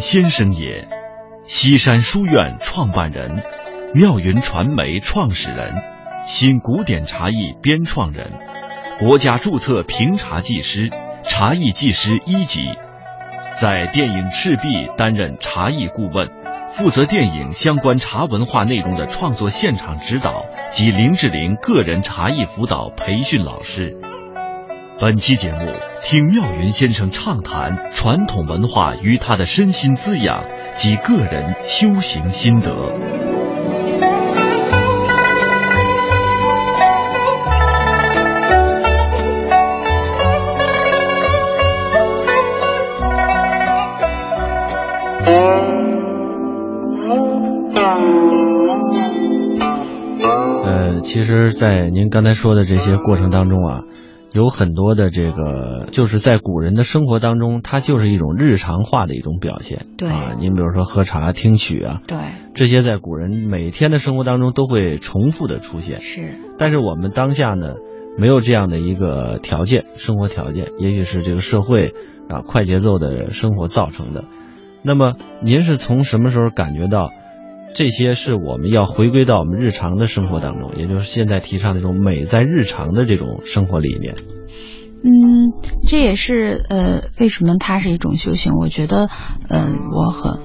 [0.00, 0.88] 先生也，
[1.44, 3.42] 西山书院创办人，
[3.94, 5.74] 妙云传媒创始人，
[6.26, 8.32] 新古典茶艺编创人，
[8.98, 10.88] 国家注册评茶技师，
[11.22, 12.62] 茶艺技师一级，
[13.60, 16.26] 在电影《赤壁》担任茶艺顾问，
[16.72, 23.98] 负责电影相关茶文化内容的创作现场指导及林志玲个人茶艺辅导培训老师。
[25.00, 25.60] 本期节目，
[26.02, 32.70] 听妙云先生畅谈传统文化与他的身心滋养及个人修行心得。
[50.66, 53.84] 呃，其实，在您刚才说的这些过程当中啊，
[54.32, 59.86] 有很多的这个，就是在古人的生活当中，它就是一种日常化的一种表现。
[59.98, 62.16] 对啊，您比如说喝茶、听曲啊，对，
[62.54, 66.00] 这些在古人每天的生活当中都会重复的出现。
[66.00, 67.74] 是，但是我们当下呢，
[68.18, 71.94] 没有这样的一个条件，生活条件，也许是这个社会
[72.28, 74.24] 啊快节奏的生活造成的。
[74.82, 77.10] 那么，您是从什么时候感觉到
[77.74, 84.16] 这些是我们要回归到我们日常的生活当中，也就是现在提倡的这种美在日常的这种生活理念？
[85.02, 85.52] 嗯，
[85.86, 88.52] 这也是呃，为什么它是一种修行？
[88.54, 89.08] 我觉得，
[89.48, 90.40] 嗯、我很，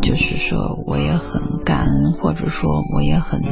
[0.00, 3.42] 就是说，我也很感恩，或者说，我也很，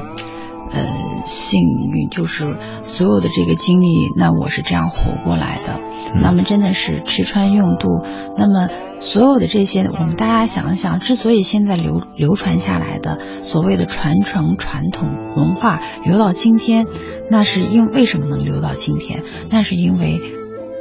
[0.72, 1.60] 呃，幸
[1.92, 5.80] 运，就是所有的这个经历，那我是这样活过来的。
[6.14, 7.88] 那么真的是吃穿用度，
[8.36, 8.68] 那么
[9.00, 16.86] 所有的这些，我们大家想一想，之所以现在流流传下来的所谓的传承传统文化流到今天，
[17.28, 19.24] 那是因为什么能流到今天？
[19.50, 20.20] 那是因为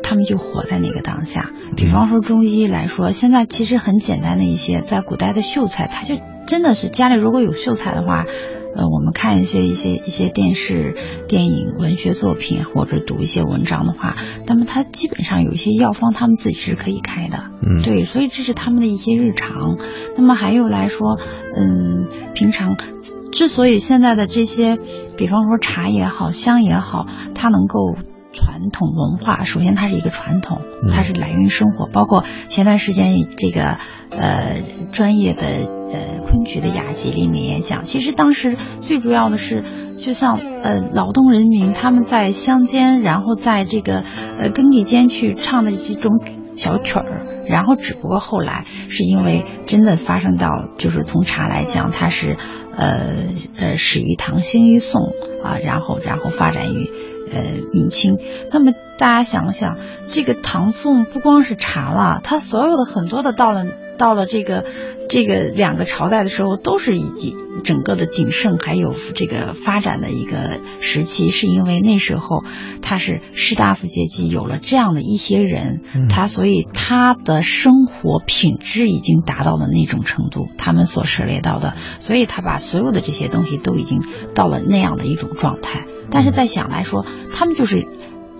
[0.04, 1.49] 他们就活在那个当下。
[1.75, 6.15] 比方说中医来说，现在其实很简单的一些，在古代的秀才，他就
[6.46, 8.25] 真的是家里如果有秀才的话。
[8.76, 10.96] 呃，我们看一些一些一些电视、
[11.28, 14.15] 电影、文学作品，或者读一些文章的话，
[14.46, 17.52] 那么他基本上有一些药方，他们自己是可以开的。
[17.62, 19.78] 嗯，对，所以这是他们的一些日常。
[20.17, 21.20] 那么还有来说，
[21.56, 22.78] 嗯，平常
[23.32, 24.78] 之所以现在的这些，
[25.17, 27.96] 比方说茶也好，香也好，它能够
[28.34, 30.62] 传统文化，首先它是一个传统，
[30.92, 31.88] 它是来源于生活。
[31.88, 33.77] 包括前段时间这个
[34.12, 34.62] 呃
[34.92, 35.42] 专业的
[35.92, 39.63] 呃昆曲的雅集里面也讲，其实当时最主要的是，
[39.98, 44.04] 就像呃劳动人民他们在乡间，然后在这个
[44.38, 46.21] 呃耕地间去唱的这种
[46.56, 47.25] 小曲儿。
[47.50, 52.38] 然后，只不过后来是因为真的发生到，就是从茶来讲，它是，
[52.77, 53.00] 呃
[53.58, 55.13] 呃始于唐，兴于宋
[55.44, 56.92] 啊，然后然后发展于
[57.34, 57.42] 呃
[57.73, 58.17] 明清。
[58.52, 59.77] 那么大家想想，
[60.08, 63.65] 这个唐宋不光是茶了，它所有的很多的到了
[63.98, 64.65] 到了这个
[65.10, 72.44] 这个两个朝代的时候，都是以及整个的鼎盛还有这个发展的一个时期，是因为那时候
[72.82, 84.02] 他是士大夫阶级有了这样的一些人，他所以他的生活品质已经达到了那种程度，他们所涉猎到的，所以他把所有的这些东西都已经
[84.36, 85.86] 到了那样的一种状态。
[86.12, 87.88] 但是在想来说，他们就是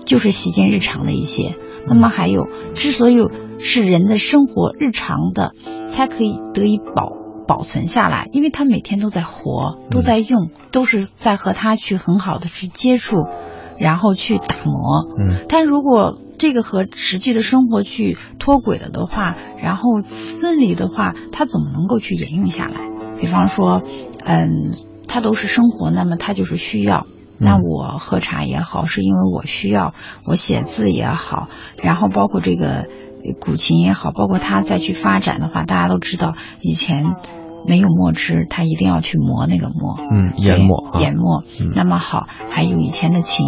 [0.06, 1.56] 就是习间日常的一些。
[1.88, 3.20] 那么还有，之所以
[3.60, 5.54] 是人的生活日常的，
[5.90, 7.18] 才可以得以保。
[7.48, 13.26] 保存下来，因为他每天都在活，都在用，都是在和他去很好的去接触，
[13.80, 15.08] 然后去打磨。
[15.18, 20.04] 嗯，但如果这个和实际的生活去脱轨了的话，然后
[20.40, 22.82] 分离的话，它怎么能够去沿用下来？
[23.20, 23.82] 比方说，
[24.24, 24.72] 嗯，
[25.08, 27.08] 它都是生活，那么它就是需要。
[27.40, 31.50] 那我喝茶也好，是因为我需要；我写字也好，
[31.82, 32.88] 然后包括这个
[33.40, 37.16] 古琴也好，包括它再去发展的话，大家都知道以前。
[37.68, 41.44] 没有墨汁，他一定要去磨那个墨，嗯，研墨，研墨。
[41.76, 43.46] 那么好，还有以前的琴，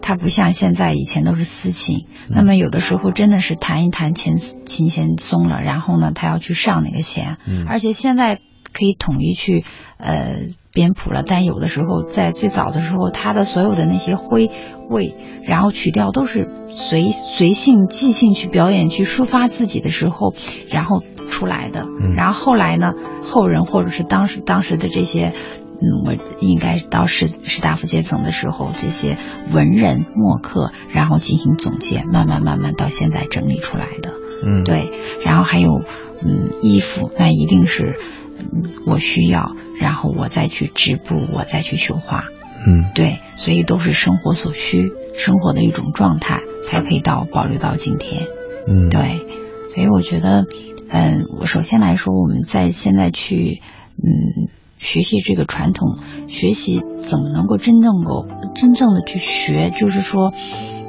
[0.00, 8.38] 它不像现在以前都是丝琴，那么有的时候真的是弹一弹琴琴弦松了，然后呢，他要去上那个弦，嗯，而且现在
[8.72, 9.64] 可以统一去
[9.98, 10.34] 呃
[10.72, 14.50] 编谱了，但有的时候在最早的时候，他的所有的那些徽
[14.88, 15.14] 味，
[15.44, 20.34] 然后曲调都是随随性即兴去表演去抒发自己的时候，
[20.70, 21.02] 然后。
[21.30, 22.92] 出来的，然后后来呢？
[23.22, 25.32] 后人或者是当时当时的这些，
[25.80, 29.16] 嗯，我应该到士士大夫阶层的时候，这些
[29.52, 34.10] 文人墨客，然后进行总结，慢慢慢慢到现在整理出来的。
[34.44, 34.90] 嗯，对。
[35.24, 37.98] 然后还有，嗯，衣服，那一定是，
[38.40, 42.24] 嗯，我需要，然后我再去织布，我再去绣花。
[42.66, 43.20] 嗯，对。
[43.36, 48.22] 所以都是生活所需，生活的一种状态，才可以到保留到今天。
[48.66, 49.26] 嗯，对。
[49.68, 50.46] 所以我觉得。
[50.92, 53.62] 嗯，我首先来说，我们在现在去
[53.96, 58.26] 嗯学习这个传统，学习怎么能够真正够
[58.56, 60.34] 真正的去学，就是说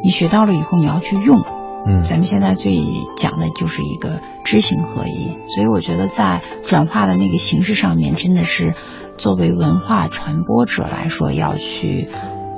[0.04, 1.61] 你学到了以后你要去用。
[1.88, 2.78] 嗯，咱们现在最
[3.18, 8.76] 讲的就是一个知行合一，所以我觉得在转化的那个形式上面，真的是
[9.18, 12.10] 作为文化传播者来说要去。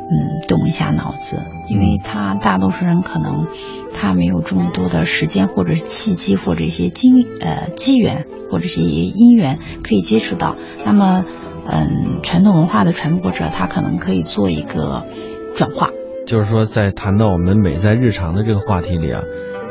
[0.06, 3.48] 嗯，动一下脑子，因为他大多数人可能
[3.96, 10.58] 他没有这么多的时间，或者是契机，或者一些机呃机缘，或者是一些因缘可以接触到。
[10.86, 11.26] 那么，
[11.66, 15.08] 嗯，传统文化的传播者，他可能可以做一个
[15.56, 15.90] 转化。
[16.26, 19.22] 就是说，在谈到我们美在日常的这个话题里啊，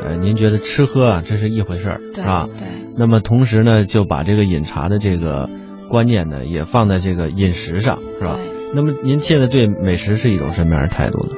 [0.05, 2.47] 呃，您觉得吃喝啊，这是一回事儿，是吧？
[2.47, 2.67] 对。
[2.95, 5.49] 那么同时呢，就把这个饮茶的这个
[5.89, 8.37] 观念呢，也放在这个饮食上，是吧？
[8.75, 11.31] 那么您现在对美食是一种什么样的态度呢？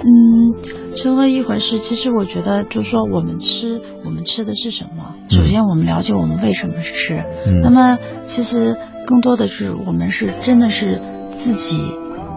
[0.00, 1.78] 嗯，吃喝一回事。
[1.78, 5.16] 其实我觉得，就是说我们吃，我们吃的是什么？
[5.28, 7.14] 首先，我们了解我们为什么吃。
[7.16, 7.60] 嗯。
[7.62, 8.76] 那么，其实
[9.06, 11.00] 更多的是我们是真的是
[11.32, 11.80] 自己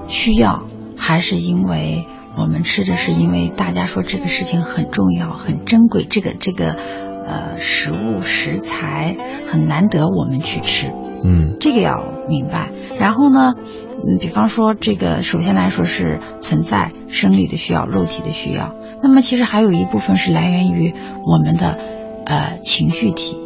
[0.07, 0.67] 需要，
[1.01, 10.91] 还是因为我们吃的是因为大家说这个事情很重要、很珍贵，这个这个呃食物食材很难得，我们去吃。
[11.25, 11.57] 嗯。
[11.59, 12.69] 这个要明白。
[12.99, 13.55] 然后呢？
[14.03, 18.73] 嗯，比方说这个，首先来说是存在生理的需要、肉体的需要。
[19.03, 20.91] 那么其实还有一部分是来源于
[21.23, 21.77] 我们的
[22.25, 23.37] 呃情绪体、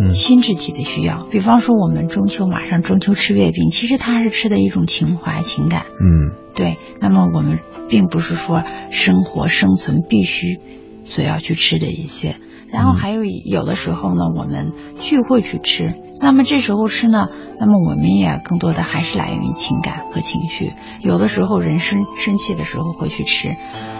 [0.00, 1.26] 嗯心智体的需要。
[1.30, 5.82] 比方说我们中秋马上中秋吃月饼，其实它是吃的一种情怀、情感。
[5.82, 6.78] 嗯，对。
[7.00, 10.58] 那么我们并不是说生活生存必须
[11.04, 12.36] 所要去吃的一些。
[12.72, 17.28] 然后还有有的时候呢，我们聚会去吃，那么这时候吃呢，
[17.58, 20.72] 那么我们也更多的还是来源于情感和情绪。
[21.02, 23.56] 有的时候人生生气的时候会去吃，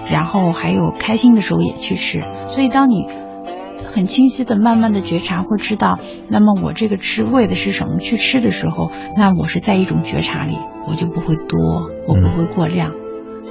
[0.09, 2.23] 然后还有开心的时候也去吃。
[2.47, 3.09] 所以当你
[3.93, 10.57] 很清晰的、慢慢的觉察，会知道，那么我这个吃为的是什么去吃的时候，那我是在一种觉察里，
[10.87, 11.59] 我就不会多，
[12.07, 12.93] 我不会过量。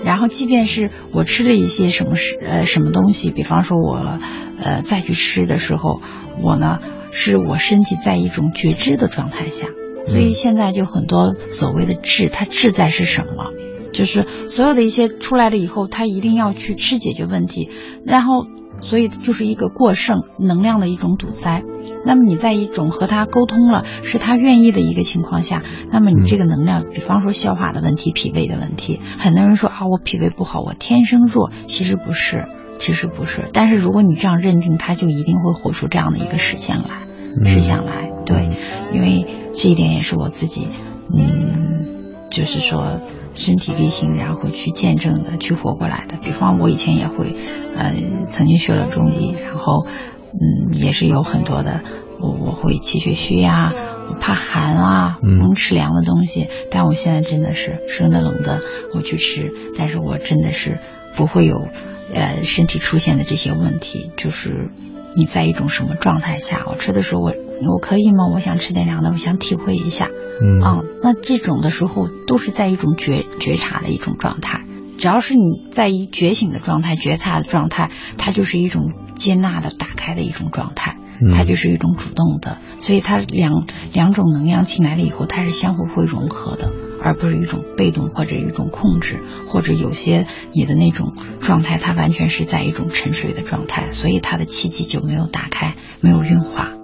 [0.06, 4.20] 然后，即便是我吃了一些什么食呃什么东西，比方说我
[4.62, 6.02] 呃再去吃的时候，
[6.42, 6.80] 我呢
[7.12, 9.68] 是我身体在一种觉知的状态下，
[10.06, 13.52] 所以现在就很多所谓的智，它智在是什么？
[13.92, 17.70] 就是所有的一些出来了以后，他一定要去吃解决问题，
[18.06, 18.46] 然后。
[18.82, 21.64] 所以就是一个过剩能量的一种堵塞。
[22.06, 32.46] 那么你在一种和他沟通了，是他愿意的一个情况下，那么你这个能量，比方说消化的问题、脾胃的问题，很多人说啊，我脾胃不好，我天生弱，其实不是，
[32.80, 33.46] 其实不是。
[33.54, 37.08] 但是如果你这样认定，他就一定会活出这样的一个实相来，
[37.46, 38.12] 实相来。
[38.26, 38.50] 对，
[38.94, 39.26] 因为
[39.56, 40.68] 这一点也是我自己，
[41.14, 43.02] 嗯，就是说。
[43.36, 46.18] 身体力行，然后去见证的，去活过来的。
[46.18, 47.36] 比方我以前也会，
[47.76, 47.94] 呃，
[48.30, 49.86] 曾经学了中医，然后，
[50.34, 51.82] 嗯，也是有很多的，
[52.20, 53.74] 我我会气血虚呀，
[54.10, 56.48] 我怕寒啊，能吃凉的东西。
[56.70, 58.62] 但我现在真的是生的冷的
[58.94, 60.80] 我去吃，但是我真的是
[61.16, 61.68] 不会有，
[62.14, 64.12] 呃，身体出现的这些问题。
[64.18, 64.70] 就是
[65.16, 67.34] 你在一种什么状态下，我吃的时候，我
[67.68, 68.28] 我可以吗？
[68.34, 70.08] 我想吃点凉的，我想体会一下。
[70.42, 74.62] 嗯啊，那这种的时候都是在一种觉觉察的一种状态，
[74.98, 80.96] 只要是你在一觉醒的状态、觉察的状态，它就是一种接纳的、打开的一种状态，
[81.36, 96.79] 它就是一种主动的，所以它两两种能量进来了以后，它是相互会融合的，而不是一种被动或者一种控制，或者有些你的那种状态，它完全是在一种沉睡的状态，所以它的气机就没有打开，没有运化。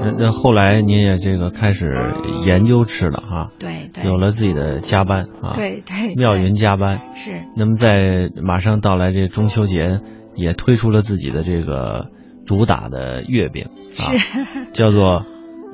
[0.00, 1.86] 那那后来您也这个开始
[2.44, 7.00] 研究吃了哈，对对，有了自己的加班啊，对对，妙云加班。
[7.14, 7.44] 是。
[7.56, 10.00] 那么在马上到来这中秋节，
[10.34, 12.06] 也推出了自己的这个
[12.44, 13.66] 主打的月饼
[13.98, 14.10] 啊，
[14.72, 15.24] 叫做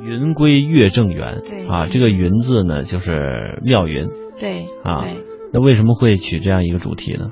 [0.02, 4.08] 云归月正圆，对啊，这个云字呢就是妙云，
[4.38, 7.30] 对啊对，那为什么会取这样一个主题呢？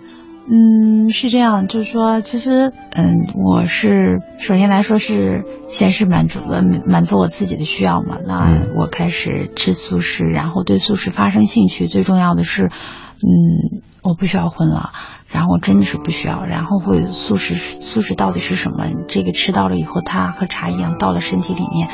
[0.48, 8.18] 嗯，是这样，就是说，其实，嗯，我是首先来说是先是满足了满足我自己的需要嘛。
[8.24, 11.88] 那我开始吃素食，然后对素食发生兴趣。
[11.88, 14.92] 最重要的是，嗯，我不需要荤了，
[15.28, 16.44] 然后我真的是不需要。
[16.44, 18.86] 然后会素食，素食到底是什么？
[19.08, 21.88] 这个吃到了以后，它和茶一样到了身体里面。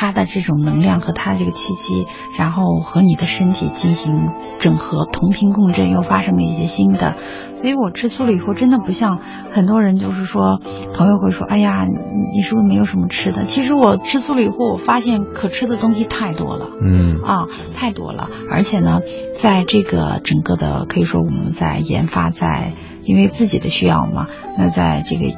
[0.00, 4.28] 它的这种能量和它的这个气息，然后和你的身体进行
[4.60, 7.16] 整合，同频共振，又发生了一些新的。
[7.56, 9.18] 所以我吃素了以后，真的不像
[9.50, 10.60] 很多人，就是说
[10.94, 11.84] 朋友会说：“哎呀，
[12.32, 18.30] 你是不是没有什么吃的？”其实我吃素了以后，我发现可吃的东西太多了，嗯啊，太多了。
[18.52, 19.00] 而且呢，
[19.34, 22.72] 在这个整个的可以说我们在研发，在
[23.02, 25.34] 因为自己的需要嘛，那在这个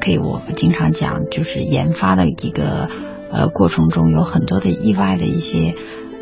[0.00, 2.88] 可以我经常讲，就是研发的一个。
[3.34, 5.74] 呃，过程中有很多的意外的一些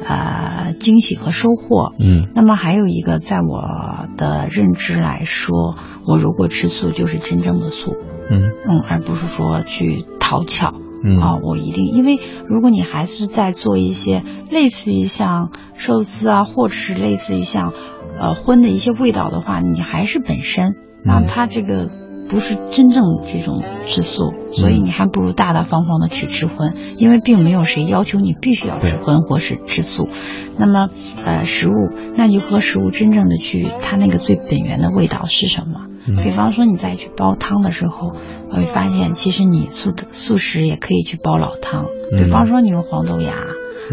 [0.09, 1.93] 呃惊喜和收获。
[1.99, 7.95] 嗯，那么还有一个，在我的认知来说，我如果吃素就是真正的素。
[8.31, 10.73] 嗯嗯，而不是说去讨巧。
[11.05, 17.75] 嗯啊，我一定，因为如果你还是在做一些类似于像寿司啊，或者是类似于像
[18.19, 21.91] 呃荤的一些味道的话，你还是本身，那它这个。
[22.33, 30.09] 不是真正的这种吃素，所以你还不如大大方方的去吃荤，因为并没有谁要求你必须要吃荤或是吃素。
[30.57, 30.89] 那么，
[31.23, 31.73] 呃，食物，
[32.17, 36.23] 那就和食物真正的去它那个最本源的味道是什么？
[36.25, 38.13] 比方说你再去煲汤的时候，
[38.49, 41.85] 我会发现其实你素的素食也可以去煲老汤。
[42.17, 43.35] 比方说你用黄豆芽，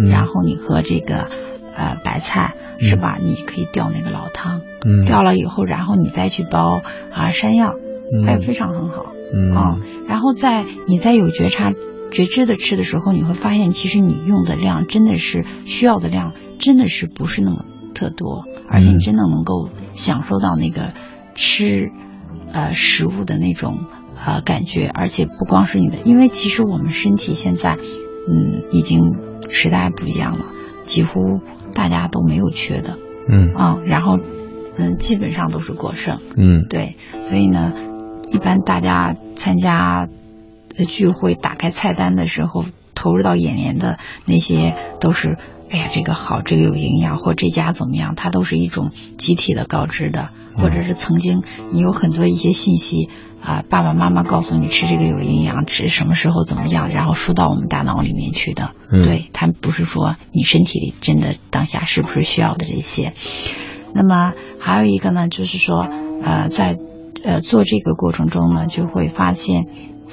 [0.09, 1.29] 然后你和这个
[1.75, 3.17] 呃白菜是吧？
[3.21, 4.61] 你可以吊那个老汤，
[5.05, 6.81] 吊了以后，然后你再去煲
[7.11, 7.75] 啊山药。
[8.25, 9.51] 还有非常很好，嗯。
[9.51, 11.71] 啊，然后在你在有觉察、
[12.11, 20.93] 觉知的吃的时候，你会发现，其实你用的量真的是需要的量，真的是不是那么特多，而且你真的能够享受到那个
[21.35, 21.91] 吃
[22.51, 23.77] 呃食物的那种
[24.25, 29.15] 呃感觉，而且不光是你的，因为其实我们身体现在嗯已经
[29.49, 30.45] 时代不一样了，
[30.83, 31.41] 几乎
[31.73, 32.97] 大家都没有缺的，
[33.29, 33.53] 嗯。
[33.53, 34.17] 啊，然后
[34.77, 36.65] 嗯基本上都是过剩，嗯。
[36.67, 36.95] 对，
[37.25, 37.73] 所以呢。
[38.31, 40.07] 一般大家参加
[40.87, 42.65] 聚会，打开菜单的时候，
[42.95, 45.37] 投入到眼帘的那些都是。
[45.71, 48.15] 哎呀，这个好，这个有营养，或这家怎么样？
[48.15, 53.07] 它都是一种集体的告知的，或者是曾经你有很多一些信息
[53.39, 58.71] 啊，爸爸妈妈告诉你吃这个有营养，吃什么时候怎么样，然后输到我们大脑里面去的。
[58.89, 63.13] 对，它不是说你身体里真的当下是不是需要的这些。
[63.93, 65.87] 那么还有一个呢，就是说
[66.23, 66.79] 呃，在
[67.23, 69.67] 呃做这个过程中呢，就会发现。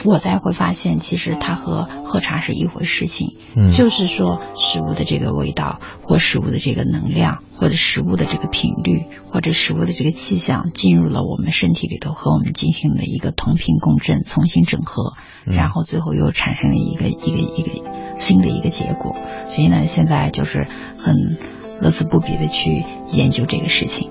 [0.04, 15.14] 我才会发现，其实它和喝茶是一回事情，嗯，就是说食物的这个味道，或食物的这个能量，或者食物的这个频率，或者食物的这个气象，进入了我们身体里头，和我们进行了一个同频共振，重新整合，
[15.46, 19.16] 然后最后又产生了一个一个一个新的一个结果。
[19.48, 21.38] 所以呢，现在就是很
[21.80, 22.84] 乐此不疲的去
[23.14, 24.10] 研究这个事情。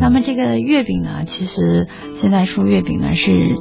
[0.00, 3.56] 那么这个月饼呢，其实现在说月饼呢是。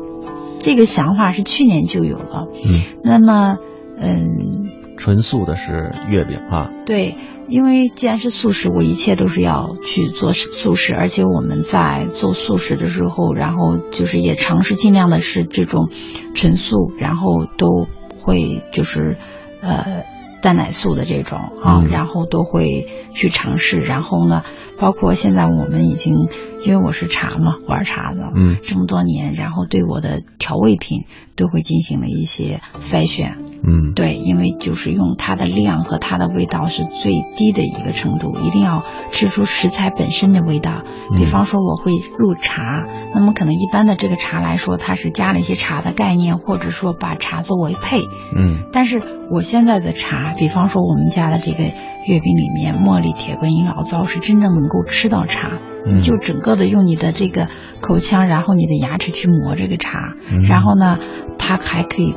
[0.57, 3.57] 这个想法是去年就有了，嗯，那么，
[3.97, 7.13] 嗯，纯素的是月饼啊，对，
[7.47, 15.89] 因为既然是素食，我一切都是要去做素食，而且我们在做素食的时候，然后就是也尝试尽量的是这种
[16.33, 17.87] 纯素，然后都
[18.21, 19.17] 会就是
[19.61, 20.03] 呃
[20.45, 24.43] 蛋奶素的这种啊，然后都会去尝试，然后呢。
[24.77, 26.27] 包括现在我们已经，
[26.61, 31.05] 因为我是茶嘛，玩茶的，嗯，这么多年，然后对我的调味品
[31.35, 40.83] 都会进行了一些筛选，嗯，对，因为就是用它的量和它的味道是最低的一个程度，一定要吃出食材本身的味道。
[41.17, 51.63] 比方说我会入茶，那么可能一般的这个茶来说，它是加了一些茶的概念，或者说把茶作为配，嗯，但是我现在的茶，比方说我们家的这个。
[52.07, 55.59] 月饼里面茉莉、铁观音、醪糟是真正能够吃到茶，
[56.03, 57.47] 就整个的用你的这个
[57.81, 60.13] 口腔，然后你的牙齿去磨这个茶，
[60.47, 60.99] 然后呢，
[61.37, 62.15] 它还可以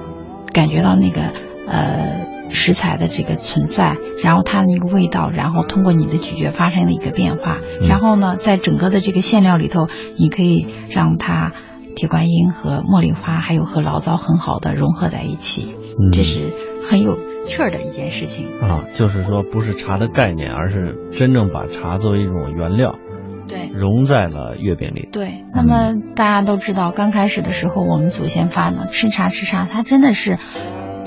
[0.52, 1.20] 感觉到那个
[1.66, 11.52] 呃食材的这个存在，然后它那个味道，然后通过你的咀嚼发生了一个变化，然后呢，在整个的这个馅料里头，你可以让它
[11.94, 15.76] 铁观音和茉莉花还有和醪糟很好的融合在一起，
[16.12, 16.52] 这是
[16.84, 17.18] 很有。
[17.48, 18.44] 趣儿的一件事情。
[18.60, 22.94] 啊，就是说不是茶的概念，而是真正把茶作为一种原料，
[23.48, 25.08] 对，融在了月饼里。
[25.10, 30.38] 对，那么大家都知道，刚开始的时候，我们祖先发呢，吃茶吃茶，它真的是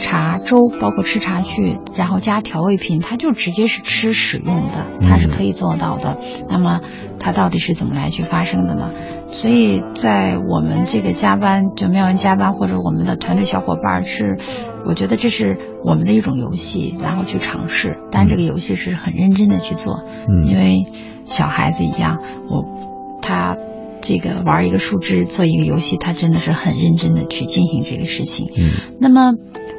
[0.01, 6.17] 茶粥，包括吃茶具，然后加调味品，它就直接是吃使用的，它是可以做到的。
[6.49, 6.81] 那么
[7.19, 8.91] 它到底是怎么来去发生的呢？
[9.29, 14.37] 所以在我们这个加班，就没有人加班或者我们的团队小伙伴是。
[14.83, 20.85] 我觉得这是我们的一种游戏，然后去尝试，但这个游戏是很认真的去做，嗯，因为
[21.23, 22.17] 小孩子一样，
[22.49, 22.65] 我
[23.21, 23.57] 他
[24.01, 29.33] 这个玩一个树枝做一个游戏，他真的是很认真的去进行这个事情，嗯，那么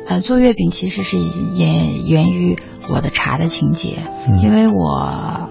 [0.07, 3.99] 呃做月饼其实是也源于我的茶的情节，
[4.43, 5.49] 因为我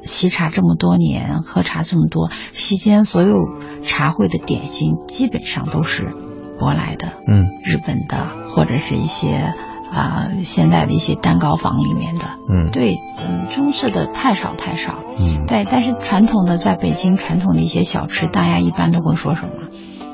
[0.00, 3.36] 习茶这么多年，喝茶这么多，席间所有
[3.84, 6.14] 茶会的点心基本上都是。
[6.60, 9.50] 舶来的，嗯，日本的，或者是一些
[9.90, 19.52] 啊，现在的一些蛋糕房里面的，嗯，对，嗯，中式的太少太少，嗯，对，但是传统的在北京传统的一些小吃，大家一般都会说什么？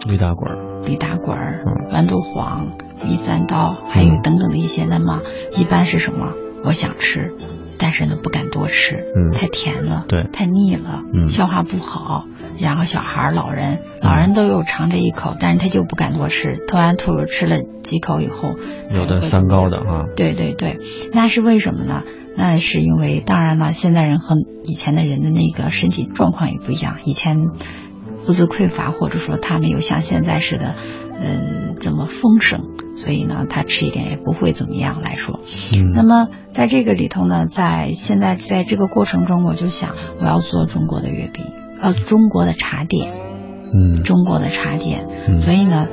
[0.06, 2.68] 驴打滚儿，驴打滚儿，豌豆黄、
[3.04, 5.20] 米三刀，还有等等的一些，那么
[5.56, 6.32] 一般是什么？
[6.64, 7.32] 我想吃。
[7.78, 12.24] 但是呢，不敢多吃，嗯，太甜了，对，太腻了，嗯，消化不好。
[12.58, 18.54] 然后小孩、老人，老人都有尝这一口，但是他就不敢多吃，吞完吐了吃了几口以后，
[18.90, 20.78] 有的三高的哈，对对对，
[21.12, 22.02] 那是为什么呢？
[22.34, 27.36] 那是因为，当然了，现在人和以前的人的那个身体状况也不一样，以前
[28.26, 30.74] 物资匮乏，或者说他没有像现在似的，
[31.18, 32.60] 呃，这么丰盛。
[32.96, 35.40] 所以呢，他吃一点也不会怎么样来说。
[35.76, 41.44] 嗯，那么在这个里头呢，在现在在这个过程中，我就想我要做中国的月饼，
[41.78, 43.12] 呃，中国的茶点，
[43.74, 45.06] 嗯，中国的茶点。
[45.28, 45.88] 嗯，所以呢，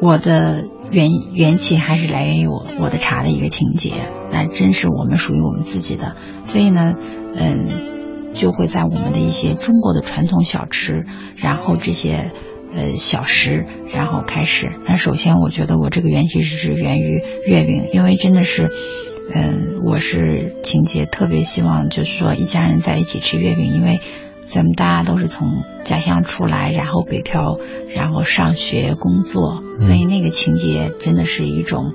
[0.00, 3.94] 我的元元气还是来源于我我的茶的一个情节，
[4.30, 6.14] 那真是我们属于我们自己的。
[6.44, 6.94] 所以呢，
[7.36, 7.97] 嗯，
[8.34, 11.06] 就会在我们的一些中国的传统小吃，
[11.36, 12.32] 然后这些。
[12.70, 13.64] 呃，小食，
[13.94, 14.70] 然后开始。
[14.86, 18.70] 那首先，我觉得我这个元气是源于月饼，因为真的是，
[19.34, 24.00] 嗯，我是情节特别希望，就是说一家人在一起吃月饼，因为
[24.44, 25.48] 咱们大家都是从
[25.82, 27.58] 家乡出来，然后北漂，
[27.94, 31.94] 然后上学工作，所以那个情节真的是一种，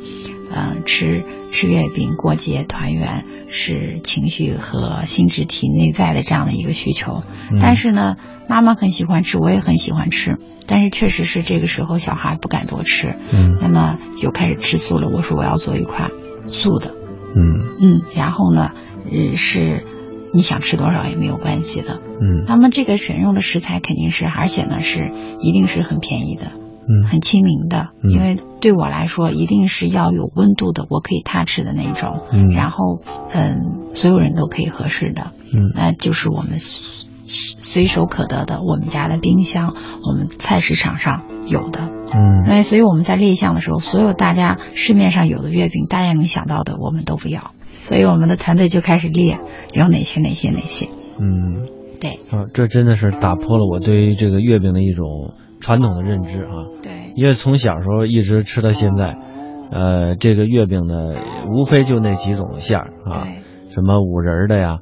[0.55, 7.23] 嗯，吃吃月饼过节团圆是情绪和心智体内在的这样的一个需求。
[7.61, 8.15] 但是呢。
[8.45, 10.37] 妈妈很喜欢吃，我也很喜欢吃，
[10.67, 15.09] 但是确实是这个时候小孩不敢多吃，嗯，那么又开始吃素了。
[15.09, 16.11] 我说我要做一款
[16.49, 16.93] 素的，
[17.37, 17.39] 嗯
[17.79, 18.73] 嗯，然后呢，
[19.09, 19.85] 呃是
[20.33, 22.01] 你想吃多少也没有关系的。
[22.21, 26.47] 嗯那么这个选用的食材肯定是，而且呢是一定是很便宜的，
[26.87, 27.03] 嗯。
[27.03, 28.11] 很亲民的，嗯。
[28.11, 32.51] 因为对我来说一定是要有温度的，我可以 touch 的那种，嗯。
[32.51, 33.01] 然后
[33.33, 35.71] 嗯，所有人都可以合适的，嗯。
[35.75, 39.73] 那就是我们随随手可得的，我们家的冰箱，
[40.03, 41.79] 我们菜市场上有的。
[42.13, 42.41] 嗯。
[42.45, 47.51] 那所以我们在列项的时候，所有大家市面上有的月饼，大家能想到的，我们都不要。
[47.83, 49.39] 所以我们的团队就开始列
[49.73, 50.87] 有哪些哪些哪些。
[51.19, 51.67] 嗯，
[51.99, 52.11] 对。
[52.31, 55.33] 啊，这真的是打破了我对于这个月饼的一种
[55.63, 56.51] 传统的认知啊。
[56.83, 56.91] 对。
[57.15, 59.15] 因为从小时候一直吃到现在，
[59.71, 61.15] 呃，这个月饼呢，
[61.47, 63.27] 无非就那几种馅儿啊，
[63.69, 64.77] 什么五仁儿的呀，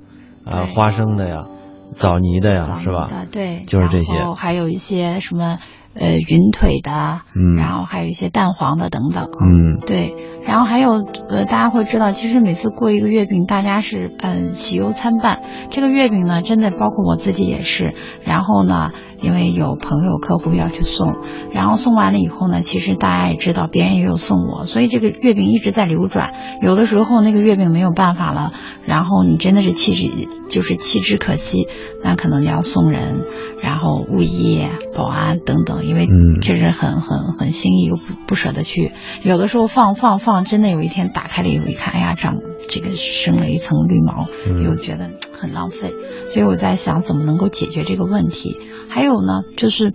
[0.45, 0.73] 啊，对。
[0.73, 1.45] 花生的呀，
[1.93, 3.07] 枣泥的呀，是吧？
[3.07, 4.15] 的对，就是这些。
[4.15, 5.59] 然后还有一些什么
[5.93, 7.55] 呃云腿的，嗯。
[7.57, 9.25] 然后还有一些蛋黄的等等。
[9.25, 9.77] 嗯。
[9.86, 10.15] 对，
[10.45, 15.41] 然后还有呃，大家会知道，其实每次过一个月饼，大家是嗯喜忧参半。
[15.69, 17.93] 这个月饼呢，真的包括我自己也是。
[18.23, 21.13] 然后呢，因为有朋友客户要去送，
[21.51, 26.33] 然后送完了以后呢，其实大家也知道，别人也有送我，所以这个月饼一直在流转。
[26.61, 28.51] 有的时候那个月饼没有办法了，
[28.85, 30.09] 然后你真的是弃之
[30.49, 31.67] 就是弃之可惜，
[32.03, 33.25] 那可能要送人，
[33.61, 38.91] 然后物业、保安等等，因为嗯这是很很很心意又不不舍得去。
[39.23, 42.38] 有的时候放放放，真的有一天打开了以后一看，哎呀，长
[42.69, 44.27] 这个生了一层绿毛，
[44.63, 45.93] 又觉得很浪费。
[46.29, 48.57] 所以我在想，怎么能够解决这个问题？
[48.88, 49.93] 还有呢，就是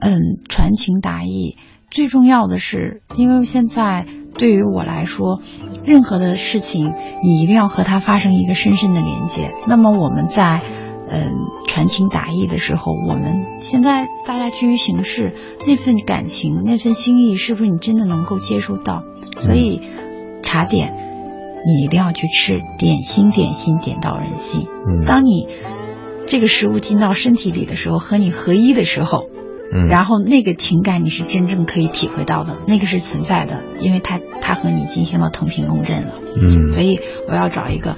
[0.00, 0.18] 嗯，
[0.48, 1.56] 传情达意。
[1.88, 5.40] 最重要的是，因为现在对于我来说，
[5.84, 9.52] 任何的事情你一定要和它发生一个深深的连接。
[9.68, 10.62] 那么我们在
[11.08, 11.34] 嗯
[11.66, 15.34] 传情达意的时候，我们现在大家居于形式，
[15.66, 19.04] 那份感情、那份心意，是不是你真的能够接受到？
[19.38, 19.82] 所以
[20.42, 20.94] 茶点
[21.66, 24.66] 你一定要去吃，点心点心点到人心。
[24.86, 25.48] 嗯，当你
[26.26, 29.28] 这个食物进到身体里的时候，和你合一的时候，
[29.72, 36.14] 嗯然后那个情感你是真正可以体会到的，那个是存在的，因为它它和你进行了同频共振了。
[36.36, 37.96] 嗯所以我要找一个，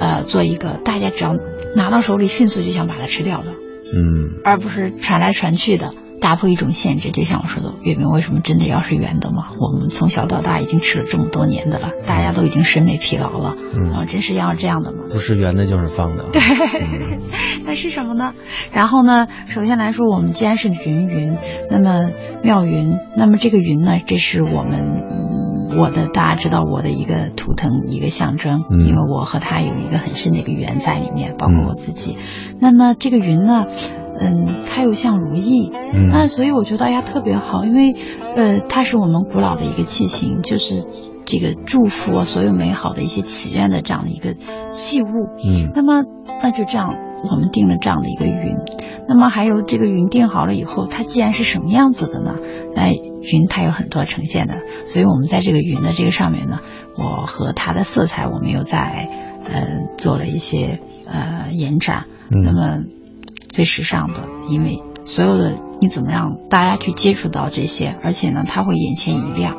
[0.00, 1.36] 呃，做一个大家只要
[1.74, 3.50] 拿到手里迅速就想把它吃掉的，
[3.94, 7.10] 嗯而不是传来传去的，打破一种限制。
[7.10, 9.52] 就像我说的，月饼为什么真的要是圆的嘛？
[9.58, 15.04] 我们从小到大已经吃了这么多年的了，大家都已经审美疲劳了，嗯啊，真是要这样的吗？
[15.10, 16.24] 不是圆的就是方的。
[16.32, 16.40] 对，
[17.64, 18.34] 那是什么呢？
[18.72, 21.36] 然后呢，首先来说，我们既然是云云，
[21.70, 22.10] 那么
[22.42, 25.23] 妙云，那么这个云呢，这是我们、嗯
[25.76, 32.16] 我的大家知道我的一个图腾，一个象征，嗯因为我和他有一个很深的一个缘在里面，包括嗯我自己。
[32.60, 33.66] 那么这个云呢，
[34.18, 37.94] 嗯，它又像如意，嗯那所以我觉得大家特别好，因为
[38.36, 40.86] 呃，它是我们古老的一个器型，就是
[41.24, 44.34] 这个祝福啊，所有美好的一些祈愿的这样的一个
[44.70, 45.06] 器物。
[45.44, 46.04] 嗯那么
[46.42, 46.94] 那就这样，
[47.30, 48.56] 我们定了这样的一个云。
[49.08, 52.36] 那么还有这个云定好了以后，它既然是什么样子的呢？
[52.74, 52.90] 那
[53.32, 54.54] 云它有很多呈现的，
[54.86, 56.60] 所以我们在这个云的这个上面呢，
[56.96, 59.08] 我和它的色彩我们又在
[59.44, 59.62] 呃
[59.96, 62.06] 做了一些呃延展。
[62.30, 62.84] 嗯那么
[63.50, 69.58] 最时尚的，因为所有的你怎么让大家去接触到这些，而且呢，它会眼前一亮。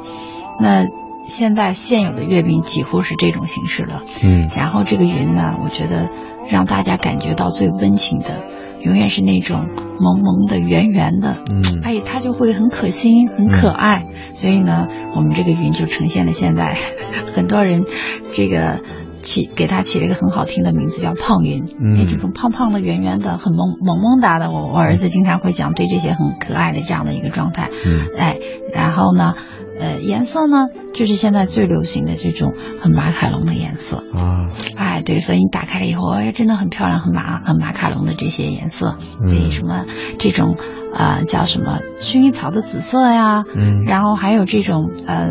[0.60, 0.88] 那
[1.28, 4.04] 现在现有的月饼几乎是这种形式了。
[4.24, 6.10] 嗯然后这个云呢，我觉得
[6.50, 8.46] 让大家感觉到最温情的，
[8.86, 9.68] 永远是那种
[10.00, 14.06] 萌萌的、圆圆的，嗯哎，它就会很可心、很可爱。
[14.34, 16.76] 所以呢，我们这个云就呈现了现在
[17.36, 17.84] 很多人
[18.32, 18.80] 这个。
[19.26, 21.64] 起给它起了一个很好听的名字，叫胖云。
[21.80, 27.72] 嗯哎，这种胖胖的、圆圆的、很萌萌萌哒的，我我儿子经常会讲对这些很可爱的这样的一个状态。
[27.88, 28.38] 嗯哎，
[28.72, 29.34] 然后呢，
[29.80, 33.98] 呃，颜色呢，就是现在最流行的这种很马卡龙的颜色。
[34.14, 34.48] 啊。
[34.76, 39.28] 哎，对，所以你打开了以后，哎，真的很漂亮，很马很马卡龙的这些颜色，嗯。
[39.28, 39.86] 所以什么
[40.20, 40.58] 这种
[40.94, 43.84] 呃叫什么薰衣草的紫色呀，嗯。
[43.86, 45.30] 然后还有这种呃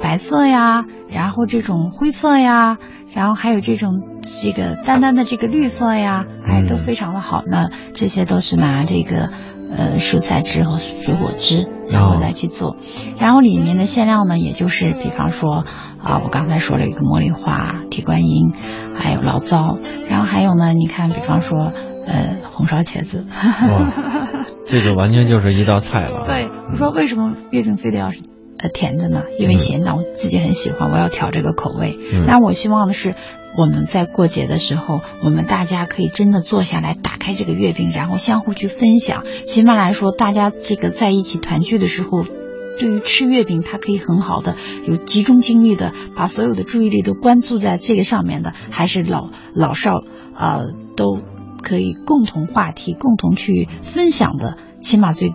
[0.00, 2.78] 白色呀，然后这种灰色呀，
[3.12, 4.00] 然后还有这种
[4.42, 7.42] 这个淡淡的这个绿色呀，哎，嗯都非常的好。
[7.46, 9.30] 那这些都是拿这个
[9.76, 12.76] 呃蔬菜汁和水果汁，然后哦再去做。
[13.18, 15.64] 然后里面的馅料呢，也就是比方说
[16.02, 18.52] 啊，我刚才说了一个茉莉花、铁观音，
[18.94, 21.72] 还有醪糟，然后还有呢，你看，比方说
[22.06, 23.26] 呃红烧茄子。
[23.32, 23.92] 哇，
[24.66, 26.22] 这个完全就是一道菜了。
[26.26, 28.20] 对，我说为什么月饼非得要是
[28.58, 29.24] 呃甜的呢？
[29.38, 31.98] 因为咸的我自己很喜欢，我要调这个口味。
[32.12, 33.14] 嗯那我希望的是，
[33.56, 39.24] 我们在过节的时候，我们大家可以真的坐下来，打开这个月饼，然后相互去分享。
[39.46, 42.24] 起码来说，大家这个在一起团聚的时候，
[42.78, 49.98] 对于吃月饼，它可以很好的有集中精力的把所有的注意力都关注在这个上面的，还是老老少
[50.34, 51.18] 啊、呃都
[51.60, 55.32] 可以共同话题、共同去分享的，起码最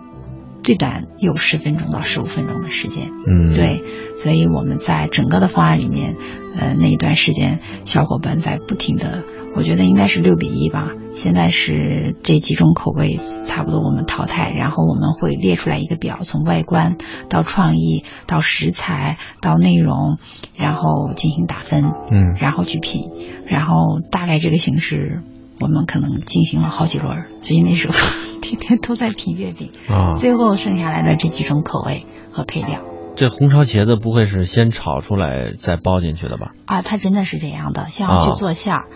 [0.62, 3.10] 最短有十分钟到十五分钟的时间。
[3.26, 3.82] 嗯，对，
[4.18, 6.16] 所以我们在整个的方案里面，
[6.58, 10.90] 呃，那一段时间，小伙伴在不停的，我觉得应该是六比一吧。
[11.12, 16.96] 现在是这几种口味差不多我们淘汰，然后我们会列出来一个表，从外观
[17.28, 20.18] 到创意到食材到内容，
[20.56, 23.10] 然后进行打分，嗯然后去品，
[23.46, 25.22] 然后大概这个形式。
[25.60, 27.94] 我们可能进行了好几轮儿，所以那时候
[28.40, 32.80] 天天都在品月饼，啊，最后剩下来的这几种口味和配料。
[33.16, 36.52] 这红烧茄子不会是先炒出来再包进去的吧？
[36.64, 38.86] 啊，它真的是这样的，像去做馅儿啊。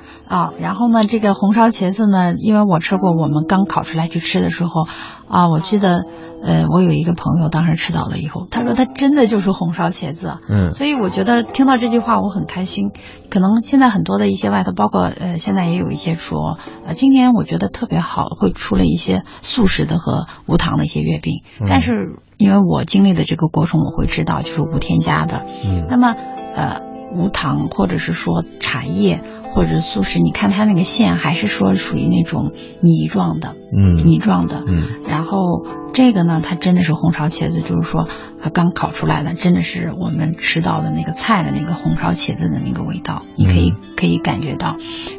[0.59, 4.70] 然后呢，这个红烧茄子呢，因为我吃过，我们刚烤出来去吃的时候
[5.29, 6.05] 啊，我记得
[6.43, 10.39] 呃，我有一个朋友当时吃到了以后，他说他真的就是红烧茄子。
[10.49, 12.91] 嗯所以我觉得听到这句话我很开心。
[13.31, 21.43] 可能现在很多的一些外头，包括呃现在也有一些说，呃今年我觉得特别好，会出了一些素食的和无糖的一些月饼。
[21.61, 21.93] 嗯但是
[22.39, 25.45] 因为我经历的这个过程，我会知道就是无添加的。
[25.64, 26.14] 嗯那么
[26.55, 26.81] 呃
[27.12, 29.22] 无糖或者是说茶叶
[29.55, 34.64] 或者素食，你看它那个馅还是说属于那种泥状的，嗯泥状的。
[34.66, 38.09] 嗯然后这个呢，它真的是红烧茄子，就是说
[38.42, 44.76] 它刚烤出来的，真的是我们吃到的那个菜的那个红烧茄子的那个味道，你可以、嗯可以感觉到。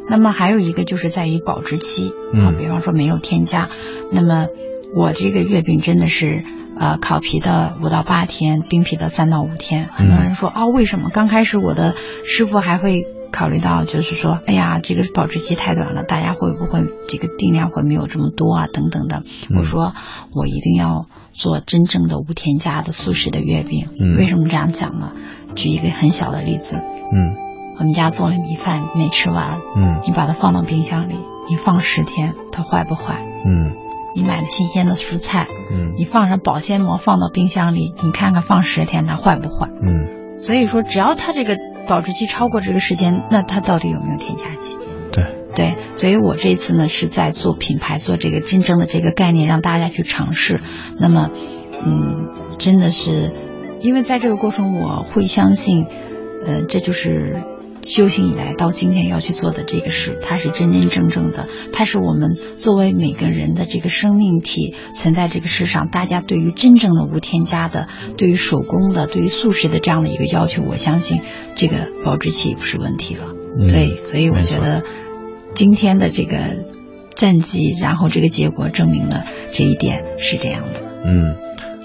[0.08, 3.68] 那么还有一个就是在于保质期啊，嗯比方说没有添加。
[4.12, 4.46] 那么
[4.94, 6.44] 我这个月饼真的是。
[6.78, 9.88] 呃，烤皮的五到八天，冰皮的三到五天。
[9.94, 11.94] 很多人说啊、为什么刚开始我的
[12.26, 13.06] 师傅还会
[13.36, 19.24] 考虑到，就是说，哎呀，这个保质期太短了，大家会不会这个定量会没有这么多啊，等等的。
[19.50, 19.92] 嗯我说
[20.34, 23.88] 我一定要做真正的无添加的素食的月饼。
[24.00, 25.12] 嗯为什么这样讲呢？
[25.54, 27.36] 举一个很小的例子，嗯
[27.78, 31.16] 我们家做了米饭没吃完，嗯你把它放到冰箱里，
[31.50, 33.22] 你放十天，它坏不坏？
[33.44, 33.72] 嗯
[34.14, 39.68] 你买的新鲜的蔬菜，嗯你放上保鲜膜放到冰箱里，你看看放十天它坏不坏？
[39.82, 44.76] 嗯，所以说，只要它这个保质期超过这个时间，那它到底有没有添加剂？
[45.12, 45.24] 对，
[45.54, 50.60] 对，所以我这次呢是在做品牌，做这个真正的这个概念，让大家去尝试。
[50.98, 51.30] 那么，
[51.84, 53.32] 嗯，真的是，
[53.80, 55.86] 因为在这个过程，我会相信，
[56.44, 57.42] 呃，这就是
[57.88, 71.20] 修行以来到今天要去做的这个事，它是真真正正的，它是我们作为每个人的这个生命体存在这个世上，大家对于真正的无添加的，对于手工的，对于素食的这样的一个要求，我相信
[71.54, 73.34] 这个保质期不是问题了。
[73.58, 74.82] 嗯对，所以我觉得
[75.54, 76.36] 今天的这个
[77.14, 80.82] 战绩，然后这个结果证明了这一点是这样的。
[81.06, 81.36] 嗯，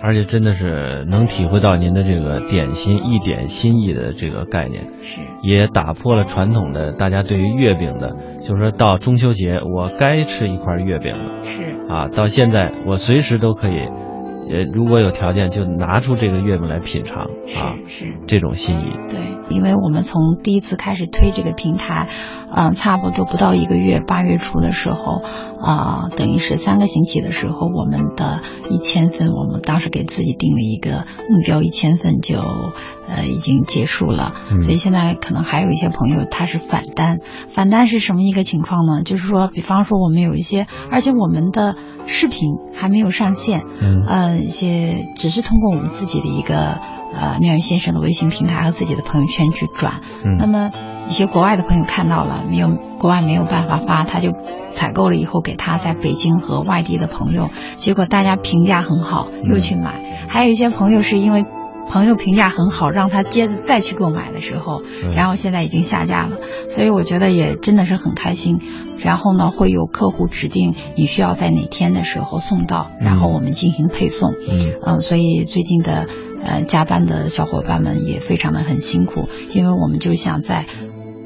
[0.04, 5.22] 而且真的是能体会到您的这个点心一点心意的这个概念，是。
[5.44, 18.14] 也打破了传统的大家对于月饼的，就是说到中秋节我该吃一块月饼了是，啊，到现在我随时都可以，呃，如果有条件就拿出这个月饼来品尝啊，是是。
[18.28, 19.18] 这种心意，对，
[19.52, 22.08] 因为我们从第一次开始推这个平台，
[22.54, 25.22] 嗯、差不多不到一个月，八月初的时候，
[25.60, 34.34] 啊、等于是三个星期的时候，我们的一千份，我们当时给自己定了一个目标，一千份就呃已经结束了。
[34.52, 39.04] 嗯所以现在可能还有一些朋友他是反单，反单是什么一个情况呢？
[39.04, 41.76] 就是说，比方说我们有一些，而且我们的
[42.06, 46.80] 视频还没有上线，嗯呃，一些只是通过我们自己的一个
[47.14, 50.02] 呃妙云先生的微信平台和自己的朋友圈去转。
[50.24, 50.72] 嗯那么
[51.08, 54.34] 一些国外的朋友看到了，没有国外没有办法发，他就
[54.74, 60.26] 采购了以后给他在北京和外地的朋友，结果大家评价很好，又去买。
[60.28, 61.46] 还有一些朋友是因为。
[61.88, 66.38] 朋友评价很好，让他接着再去购买的时候，嗯然后现在已经下架了，
[66.70, 68.62] 所以我觉得也真的是很开心。
[69.00, 74.32] 然后呢，会有客户指定你需要在哪天的时候送到，然后我们进行配送。
[74.32, 76.08] 嗯嗯，所以最近的
[76.46, 80.66] 呃加班的小伙伴们也非常的很辛苦，因为我们就想在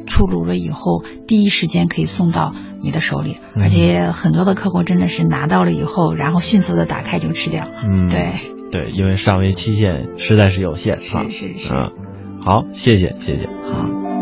[0.08, 7.68] 出炉了以后，第一时间可以送到你的手里，嗯而且很多的客户真的是拿到了以后，然后迅速的打开就吃掉。
[7.84, 8.30] 嗯，对，
[8.72, 11.92] 对，因为上位期限实在是有限啊，是是是嗯，
[12.46, 13.48] 好，谢谢谢谢。
[13.48, 14.15] 好。